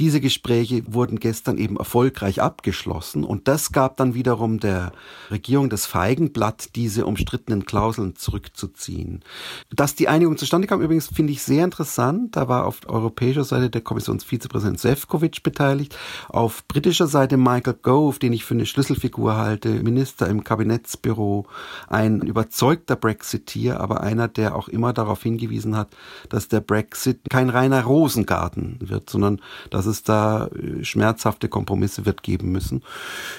Diese 0.00 0.20
Gespräche 0.20 0.82
wurden 0.92 1.20
gestern 1.20 1.58
eben 1.58 1.76
erfolgreich 1.76 2.42
abgeschlossen 2.42 3.22
und 3.22 3.46
das 3.46 3.70
gab 3.70 3.96
dann 3.98 4.14
wiederum 4.14 4.58
der 4.58 4.90
Regierung 5.30 5.70
das 5.70 5.86
Feigenblatt, 5.86 6.74
diese 6.74 7.06
umstrittenen 7.06 7.66
Klauseln 7.66 8.16
zurückzuziehen. 8.16 9.22
Dass 9.70 9.94
die 9.94 10.08
Einigung 10.08 10.36
zustande 10.36 10.66
kam, 10.66 10.80
übrigens 10.80 11.08
finde 11.08 11.32
ich 11.32 11.42
sehr 11.42 11.64
interessant. 11.64 12.36
Da 12.36 12.48
war 12.48 12.66
auf 12.66 12.80
europäischer 12.86 13.44
Seite 13.44 13.70
der 13.70 13.80
Kommissionsvizepräsident 13.80 14.80
Sefcovic 14.80 15.42
beteiligt, 15.42 15.96
auf 16.28 16.66
britischer 16.66 17.06
Seite 17.06 17.36
Michael 17.36 17.78
Gove, 17.82 18.18
den 18.18 18.32
ich 18.32 18.44
für 18.44 18.54
eine 18.54 18.66
Schlüsselfigur 18.66 19.36
halte, 19.36 19.68
Minister 19.68 20.28
im 20.28 20.44
Kabinettsbüro, 20.44 21.46
ein 21.88 22.20
überzeugter 22.20 22.96
Brexiteer, 22.96 23.80
aber 23.80 24.00
einer, 24.00 24.28
der 24.28 24.56
auch 24.56 24.68
immer 24.68 24.92
darauf 24.92 25.22
hingewiesen 25.22 25.76
hat, 25.76 25.88
dass 26.28 26.48
der 26.48 26.60
Brexit 26.60 27.20
kein 27.28 27.50
reiner 27.50 27.82
Rosengarten 27.84 28.78
wird, 28.80 29.10
sondern 29.10 29.40
dass 29.70 29.86
es 29.86 30.02
da 30.02 30.46
äh, 30.46 30.84
schmerzhafte 30.84 31.48
Kompromisse 31.48 32.06
wird 32.06 32.22
geben 32.22 32.52
müssen. 32.52 32.82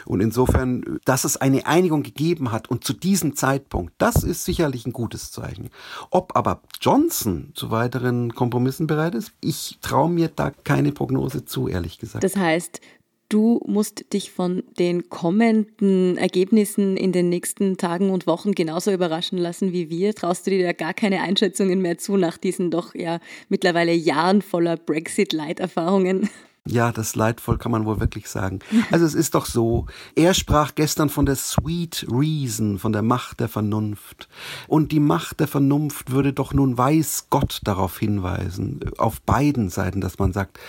Und 0.06 0.22
insofern, 0.22 1.00
dass 1.06 1.24
es 1.24 1.38
eine 1.38 1.66
Einigung 1.66 2.04
gegeben 2.04 2.52
hat 2.52 2.70
und 2.70 2.84
zu 2.84 2.94
diesem 2.94 3.36
Zeitpunkt, 3.36 3.94
das 3.98 4.24
ist 4.24 4.46
sicherlich 4.46 4.86
ein 4.86 4.94
gutes 4.94 5.32
Zeichen. 5.32 5.70
Ob 6.14 6.36
aber 6.36 6.62
Johnson 6.82 7.54
zu 7.56 7.72
weiteren 7.72 8.36
Kompromissen 8.36 8.86
bereit 8.86 9.16
ist, 9.16 9.32
ich 9.40 9.78
traue 9.82 10.10
mir 10.10 10.28
da 10.28 10.52
keine 10.52 10.92
Prognose 10.92 11.46
zu, 11.46 11.70
ehrlich 11.70 12.00
gesagt. 12.00 12.26
Das 12.26 12.36
heißt, 12.36 12.82
du 13.30 13.62
musst 13.66 14.12
dich 14.12 14.32
von 14.32 14.64
den 14.78 15.10
kommenden 15.10 16.18
Ergebnissen 16.18 16.98
in 16.98 17.14
den 17.14 17.30
nächsten 17.30 17.78
Tagen 17.78 18.10
und 18.10 18.28
Wochen 18.28 18.52
genauso 18.52 18.92
überraschen 18.92 19.38
lassen 19.38 19.72
wie 19.72 19.90
wir. 19.90 20.14
Traust 20.14 20.46
du 20.46 20.52
dir 20.52 20.66
da 20.66 20.74
gar 20.74 20.94
keine 20.94 21.22
Einschätzungen 21.22 21.82
mehr 21.82 21.98
zu 21.98 22.18
nach 22.18 22.38
diesen 22.38 22.72
doch 22.72 22.94
ja 22.94 23.22
mittlerweile 23.48 23.94
Jahren 23.94 24.42
voller 24.42 24.76
Brexit-Leiterfahrungen? 24.76 26.30
Ja, 26.68 26.92
das 26.92 27.16
leidvoll 27.16 27.58
kann 27.58 27.72
man 27.72 27.86
wohl 27.86 28.00
wirklich 28.00 28.30
sagen. 28.30 28.60
Also 28.92 29.04
es 29.04 29.16
ist 29.16 29.34
doch 29.34 29.48
so, 29.48 29.88
er 30.16 30.36
sprach 30.36 30.76
gestern 30.76 31.10
von 31.10 31.26
der 31.26 31.36
Sweet 31.36 32.06
Reason, 32.12 32.78
von 32.78 32.94
der 32.94 33.02
Macht 33.02 33.40
der 33.40 33.50
Vernunft. 33.50 34.30
Und 34.68 34.92
die 34.92 35.00
Macht 35.00 35.40
der 35.40 35.48
Vernunft 35.48 36.12
würde 36.12 36.34
doch 36.34 36.54
nun 36.54 36.78
weiß 36.78 37.28
Gott 37.32 37.62
darauf 37.64 37.98
hinweisen, 37.98 38.80
auf 39.00 39.22
beiden 39.22 39.70
Seiten, 39.70 40.02
dass 40.02 40.20
man 40.20 40.34
sagt, 40.34 40.60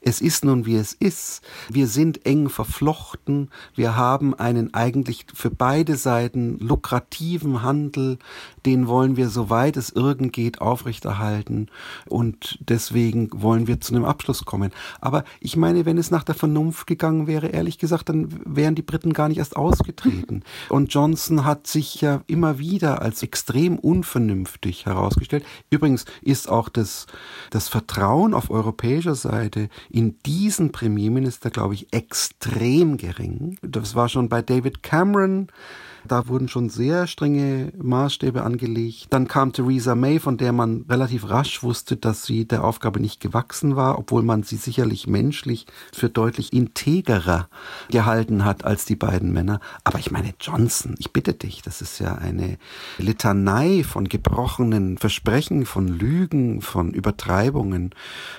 es 0.00 0.20
ist 0.20 0.44
nun 0.44 0.66
wie 0.66 0.76
es 0.76 0.92
ist. 0.92 1.42
Wir 1.68 1.88
sind 1.88 2.24
eng 2.24 2.48
verflochten. 2.48 3.50
Wir 3.74 3.96
haben 3.96 4.34
einen 4.34 4.72
eigentlich 4.72 5.26
für 5.34 5.50
beide 5.50 5.96
Seiten 5.96 6.58
lukrativen 6.60 7.64
Handel, 7.64 8.18
den 8.66 8.86
wollen 8.88 9.16
wir, 9.16 9.28
soweit 9.28 9.76
es 9.76 9.90
irgend 9.90 10.32
geht, 10.32 10.60
aufrechterhalten 10.60 11.68
und 12.08 12.58
deswegen 12.60 13.30
wollen 13.32 13.66
wir 13.66 13.80
zu 13.80 13.94
einem 13.94 14.04
Abschluss 14.04 14.44
kommen. 14.44 14.72
Aber 15.00 15.24
ich 15.40 15.56
meine, 15.56 15.86
wenn 15.86 15.98
es 15.98 16.10
nach 16.10 16.24
der 16.24 16.34
Vernunft 16.34 16.86
gegangen 16.86 17.26
wäre, 17.26 17.48
ehrlich 17.48 17.78
gesagt, 17.78 18.08
dann 18.08 18.28
wären 18.44 18.74
die 18.74 18.82
Briten 18.82 19.12
gar 19.12 19.28
nicht 19.28 19.38
erst 19.38 19.56
ausgetreten. 19.56 20.42
Und 20.68 20.92
Johnson 20.92 21.44
hat 21.44 21.66
sich 21.66 22.00
ja 22.00 22.22
immer 22.26 22.58
wieder 22.58 23.02
als 23.02 23.22
extrem 23.22 23.78
unvernünftig 23.78 24.86
herausgestellt. 24.86 25.44
Übrigens 25.70 26.04
ist 26.22 26.48
auch 26.48 26.68
das, 26.68 27.06
das 27.50 27.68
Vertrauen 27.68 28.34
auf 28.34 28.50
europäischer 28.50 29.14
Seite 29.14 29.68
in 29.88 30.18
diesen 30.26 30.72
Premierminister, 30.72 31.50
glaube 31.50 31.74
ich, 31.74 31.92
extrem 31.92 32.96
gering. 32.96 33.58
Das 33.62 33.94
war 33.94 34.08
schon 34.08 34.28
bei 34.28 34.42
David 34.42 34.82
Cameron 34.82 35.48
da 36.06 36.28
wurden 36.28 36.48
schon 36.48 36.68
sehr 36.68 37.06
strenge 37.06 37.72
Maßstäbe 37.76 38.42
angelegt. 38.42 39.06
Dann 39.10 39.28
kam 39.28 39.52
Theresa 39.52 39.94
May, 39.94 40.18
von 40.18 40.36
der 40.36 40.52
man 40.52 40.84
relativ 40.88 41.28
rasch 41.28 41.62
wusste, 41.62 41.96
dass 41.96 42.24
sie 42.24 42.46
der 42.46 42.64
Aufgabe 42.64 43.00
nicht 43.00 43.20
gewachsen 43.20 43.76
war, 43.76 43.98
obwohl 43.98 44.22
man 44.22 44.42
sie 44.42 44.56
sicherlich 44.56 45.06
menschlich 45.06 45.66
für 45.92 46.08
deutlich 46.08 46.52
integrer 46.52 47.48
gehalten 47.90 48.44
hat 48.44 48.64
als 48.64 48.84
die 48.84 48.96
beiden 48.96 49.32
Männer. 49.32 49.60
Aber 49.84 49.98
ich 49.98 50.10
meine, 50.10 50.34
Johnson, 50.40 50.94
ich 50.98 51.12
bitte 51.12 51.34
dich, 51.34 51.62
das 51.62 51.82
ist 51.82 51.98
ja 51.98 52.14
eine 52.14 52.58
Litanei 52.98 53.84
von 53.84 54.08
gebrochenen 54.08 54.98
Versprechen, 54.98 55.66
von 55.66 55.88
Lügen, 55.88 56.60
von 56.62 56.92
Übertreibungen, 56.92 57.90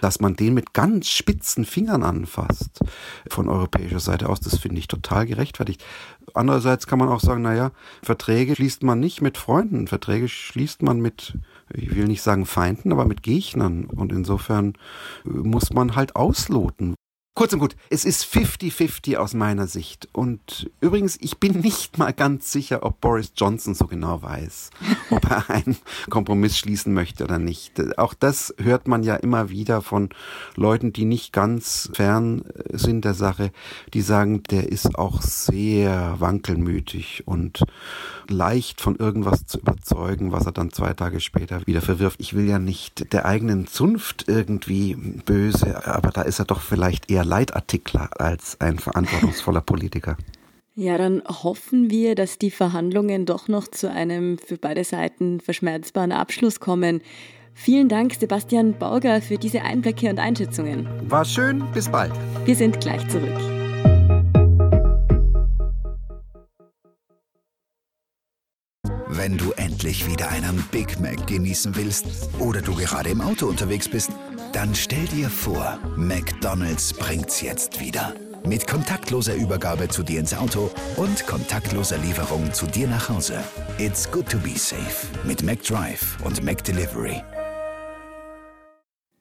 dass 0.02 0.20
man 0.20 0.36
den 0.36 0.54
mit 0.54 0.74
ganz 0.74 1.08
spitzen 1.08 1.66
Fingern 1.66 2.04
anfasst 2.04 2.80
von 3.30 3.50
europäischer 3.50 4.00
Seite 4.00 4.30
aus, 4.30 4.40
das 4.40 4.58
finde 4.58 4.80
ich 4.80 4.88
total 4.88 5.26
gerechtfertigt. 5.26 5.84
Andererseits 6.36 6.88
kann 6.88 7.00
man 7.00 7.10
auch 7.10 7.20
sagen, 7.20 7.42
naja, 7.42 7.72
Verträge 8.04 8.56
schließt 8.56 8.84
man 8.84 9.00
nicht 9.00 9.22
mit 9.22 9.38
Freunden, 9.38 9.88
Verträge 9.88 10.28
schließt 10.28 10.82
man 10.84 11.00
mit, 11.00 11.38
ich 11.74 11.96
will 11.96 12.06
nicht 12.06 12.22
sagen 12.22 12.46
Feinden, 12.46 12.92
aber 12.92 13.06
mit 13.06 13.24
Gegnern. 13.24 13.86
Und 13.86 14.12
insofern 14.12 14.74
äh, 15.26 15.30
muss 15.30 15.72
man 15.74 15.96
halt 15.96 16.16
ausloten, 16.16 16.96
Kurz 17.34 17.54
und 17.54 17.60
gut, 17.60 17.78
es 17.90 18.04
ist 18.04 18.26
50-50 18.26 19.16
aus 19.16 19.34
meiner 19.34 19.66
Sicht. 19.66 20.10
Und 20.12 20.70
übrigens, 20.82 21.18
ich 21.22 21.38
bin 21.38 21.62
nicht 21.62 21.98
mal 21.98 22.12
ganz 22.12 22.52
sicher, 22.52 22.84
ob 22.84 23.00
Boris 23.00 23.32
Johnson 23.38 23.74
so 23.74 23.88
genau 23.88 24.22
weiß, 24.22 24.70
ob 25.12 25.32
er 25.32 25.50
einen 25.50 25.78
Kompromiss 26.10 26.58
schließen 26.58 26.94
möchte 26.94 27.24
oder 27.24 27.40
nicht. 27.40 27.98
Auch 27.98 28.14
das 28.14 28.54
hört 28.62 28.90
man 28.90 29.04
ja 29.04 29.16
immer 29.16 29.50
wieder 29.50 29.82
von 29.82 30.10
Leuten, 30.58 30.92
die 30.92 31.06
nicht 31.06 31.32
ganz 31.32 31.90
fern 31.94 32.44
sind 32.70 33.06
der 33.06 33.14
Sache, 33.14 33.54
die 33.94 34.02
sagen, 34.02 34.44
der 34.44 34.70
ist 34.70 35.00
auch 35.00 35.22
sehr 35.22 36.18
wankelmütig 36.20 37.24
und 37.28 37.64
leicht 38.28 38.82
von 38.82 38.98
irgendwas 38.98 39.46
zu 39.46 39.60
überzeugen, 39.60 40.34
was 40.34 40.46
er 40.46 40.52
dann 40.52 40.72
zwei 40.72 40.94
Tage 40.94 41.22
später 41.22 41.66
wieder 41.66 41.82
verwirft. 41.82 42.20
Ich 42.20 42.34
will 42.34 42.48
ja 42.48 42.60
nicht 42.60 43.14
der 43.14 43.26
eigenen 43.26 43.68
Zunft 43.68 44.26
irgendwie 44.28 44.96
böse, 44.96 45.88
aber 45.88 46.10
da 46.10 46.24
ist 46.24 46.40
er 46.40 46.46
doch 46.46 46.60
vielleicht 46.60 47.10
eher 47.10 47.21
Leitartikler 47.24 48.10
als 48.20 48.60
ein 48.60 48.80
verantwortungsvoller 48.80 49.62
Politiker. 49.62 50.18
Ja, 50.76 50.98
dann 50.98 51.22
hoffen 51.28 51.90
wir, 51.90 52.16
dass 52.16 52.38
die 52.38 52.52
Verhandlungen 52.52 53.26
doch 53.26 53.48
noch 53.48 53.68
zu 53.68 53.92
einem 53.92 54.38
für 54.38 54.58
beide 54.58 54.84
Seiten 54.84 55.42
verschmerzbaren 55.42 56.14
Abschluss 56.14 56.60
kommen. 56.60 57.02
Vielen 57.54 57.90
Dank, 57.90 58.14
Sebastian 58.14 58.78
Bauger, 58.80 59.22
für 59.22 59.38
diese 59.38 59.62
Einblicke 59.62 60.10
und 60.10 60.20
Einschätzungen. 60.20 60.88
War 61.10 61.26
schön, 61.26 61.64
bis 61.74 61.90
bald. 61.90 62.14
Wir 62.46 62.56
sind 62.56 62.80
gleich 62.80 63.06
zurück. 63.10 63.38
Wenn 69.14 69.38
du 69.38 69.52
endlich 69.52 70.10
wieder 70.10 70.30
einen 70.30 70.64
Big 70.72 71.00
Mac 71.00 71.28
genießen 71.28 71.76
willst 71.76 72.08
oder 72.40 72.62
du 72.62 72.74
gerade 72.74 73.10
im 73.10 73.22
Auto 73.22 73.46
unterwegs 73.46 73.90
bist, 73.90 74.10
dann 74.54 74.76
stell 74.76 75.06
dir 75.06 75.30
vor, 75.30 75.80
McDonald's 75.96 76.94
bringt's 76.94 77.42
jetzt 77.42 77.80
wieder. 77.80 78.14
Mit 78.46 78.68
kontaktloser 78.68 79.36
Übergabe 79.36 79.88
zu 79.88 80.04
dir 80.04 80.20
ins 80.20 80.34
Auto 80.34 80.72
und 80.98 81.26
kontaktloser 81.28 81.98
Lieferung 82.00 82.52
zu 82.54 82.66
dir 82.66 82.88
nach 82.88 83.10
Hause. 83.10 83.44
It's 83.78 84.10
good 84.10 84.28
to 84.30 84.38
be 84.40 84.58
safe 84.58 85.08
mit 85.24 85.44
McDrive 85.44 86.18
und 86.24 86.44
McDelivery. 86.44 87.22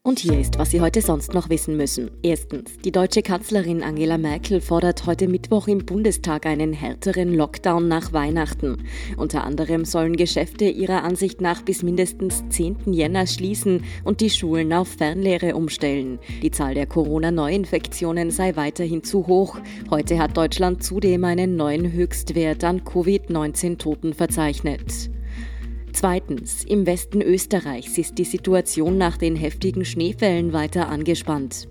Und 0.03 0.19
hier 0.19 0.41
ist, 0.41 0.59
was 0.59 0.71
Sie 0.71 0.81
heute 0.81 1.03
sonst 1.03 1.35
noch 1.35 1.51
wissen 1.51 1.77
müssen. 1.77 2.11
Erstens, 2.23 2.79
die 2.83 2.91
deutsche 2.91 3.21
Kanzlerin 3.21 3.83
Angela 3.83 4.17
Merkel 4.17 4.63
fordert 4.63 5.05
heute 5.05 5.29
Mittwoch 5.29 5.69
im 5.69 5.85
Bundestag 5.85 6.47
einen 6.47 6.73
härteren 6.73 7.35
Lockdown 7.35 7.87
nach 7.87 8.15
Weihnachten. 8.15 8.79
Unter 9.19 9.45
anderem 9.45 9.85
sollen 9.85 10.17
Geschäfte 10.17 10.65
ihrer 10.65 11.05
Ansicht 11.05 11.43
nach 11.43 11.61
bis 11.61 11.83
mindestens 11.83 12.43
10. 12.49 12.95
Jänner 12.95 13.27
schließen 13.27 13.85
und 14.03 14.23
die 14.23 14.31
Schulen 14.31 14.73
auf 14.73 14.89
Fernlehre 14.89 15.55
umstellen. 15.55 16.19
Die 16.43 16.51
Zahl 16.51 16.73
der 16.73 16.87
Corona-Neuinfektionen 16.87 18.31
sei 18.31 18.57
weiterhin 18.57 19.05
zu 19.05 19.27
hoch. 19.27 19.59
Heute 19.91 20.19
hat 20.19 20.35
Deutschland 20.35 20.83
zudem 20.83 21.27
einen 21.27 21.57
neuen 21.57 21.93
Höchstwert 21.93 22.65
an 22.65 22.87
Covid-19-Toten 22.87 24.15
verzeichnet. 24.15 25.11
Zweitens, 25.92 26.64
im 26.64 26.87
Westen 26.87 27.20
Österreichs 27.20 27.98
ist 27.98 28.18
die 28.18 28.24
Situation 28.24 28.96
nach 28.96 29.16
den 29.16 29.37
heftigen 29.37 29.85
Schneefällen 29.85 30.53
weiter 30.53 30.88
angespannt. 30.88 31.68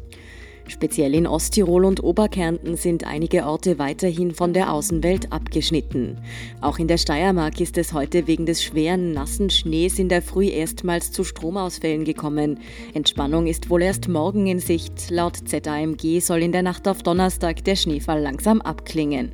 Speziell 0.69 1.15
in 1.15 1.25
Osttirol 1.25 1.83
und 1.83 2.03
Oberkärnten 2.03 2.77
sind 2.77 3.03
einige 3.03 3.45
Orte 3.45 3.79
weiterhin 3.79 4.35
von 4.35 4.53
der 4.53 4.71
Außenwelt 4.71 5.33
abgeschnitten. 5.33 6.19
Auch 6.61 6.77
in 6.77 6.87
der 6.87 6.99
Steiermark 6.99 7.59
ist 7.59 7.77
es 7.79 7.91
heute 7.91 8.27
wegen 8.27 8.45
des 8.45 8.63
schweren, 8.63 9.11
nassen 9.11 9.49
Schnees 9.49 9.97
in 9.97 10.09
der 10.09 10.21
Früh 10.21 10.47
erstmals 10.47 11.11
zu 11.11 11.23
Stromausfällen 11.23 12.05
gekommen. 12.05 12.59
Entspannung 12.93 13.47
ist 13.47 13.71
wohl 13.71 13.81
erst 13.81 14.07
morgen 14.09 14.45
in 14.45 14.59
Sicht. 14.59 15.09
Laut 15.09 15.37
ZAMG 15.37 16.19
soll 16.19 16.43
in 16.43 16.51
der 16.51 16.61
Nacht 16.61 16.87
auf 16.87 17.01
Donnerstag 17.01 17.63
der 17.63 17.75
Schneefall 17.75 18.21
langsam 18.21 18.61
abklingen. 18.61 19.33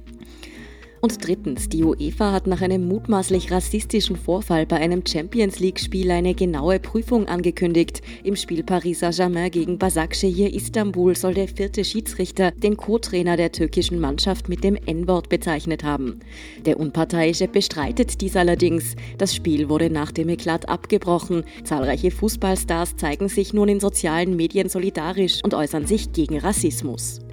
Und 1.05 1.23
drittens, 1.23 1.69
die 1.69 1.83
UEFA 1.83 2.31
hat 2.31 2.47
nach 2.47 2.63
einem 2.63 2.87
mutmaßlich 2.87 3.51
rassistischen 3.51 4.15
Vorfall 4.15 4.65
bei 4.65 4.77
einem 4.77 5.03
Champions 5.05 5.59
League-Spiel 5.59 6.09
eine 6.09 6.33
genaue 6.33 6.79
Prüfung 6.79 7.27
angekündigt. 7.27 8.01
Im 8.23 8.35
Spiel 8.35 8.63
Paris 8.63 9.01
Saint-Germain 9.01 9.51
gegen 9.51 9.77
Basaksehir 9.77 10.51
Istanbul 10.51 11.15
soll 11.15 11.35
der 11.35 11.47
vierte 11.47 11.85
Schiedsrichter 11.85 12.49
den 12.49 12.75
Co-Trainer 12.75 13.37
der 13.37 13.51
türkischen 13.51 13.99
Mannschaft 13.99 14.49
mit 14.49 14.63
dem 14.63 14.75
N-Wort 14.75 15.29
bezeichnet 15.29 15.83
haben. 15.83 16.21
Der 16.65 16.79
Unparteiische 16.79 17.47
bestreitet 17.47 18.19
dies 18.21 18.35
allerdings. 18.35 18.95
Das 19.19 19.35
Spiel 19.35 19.69
wurde 19.69 19.91
nach 19.91 20.11
dem 20.11 20.29
Eklat 20.29 20.67
abgebrochen. 20.67 21.43
Zahlreiche 21.65 22.09
Fußballstars 22.09 22.95
zeigen 22.95 23.29
sich 23.29 23.53
nun 23.53 23.69
in 23.69 23.79
sozialen 23.79 24.35
Medien 24.35 24.69
solidarisch 24.69 25.41
und 25.43 25.53
äußern 25.53 25.85
sich 25.85 26.13
gegen 26.13 26.39
Rassismus. 26.39 27.19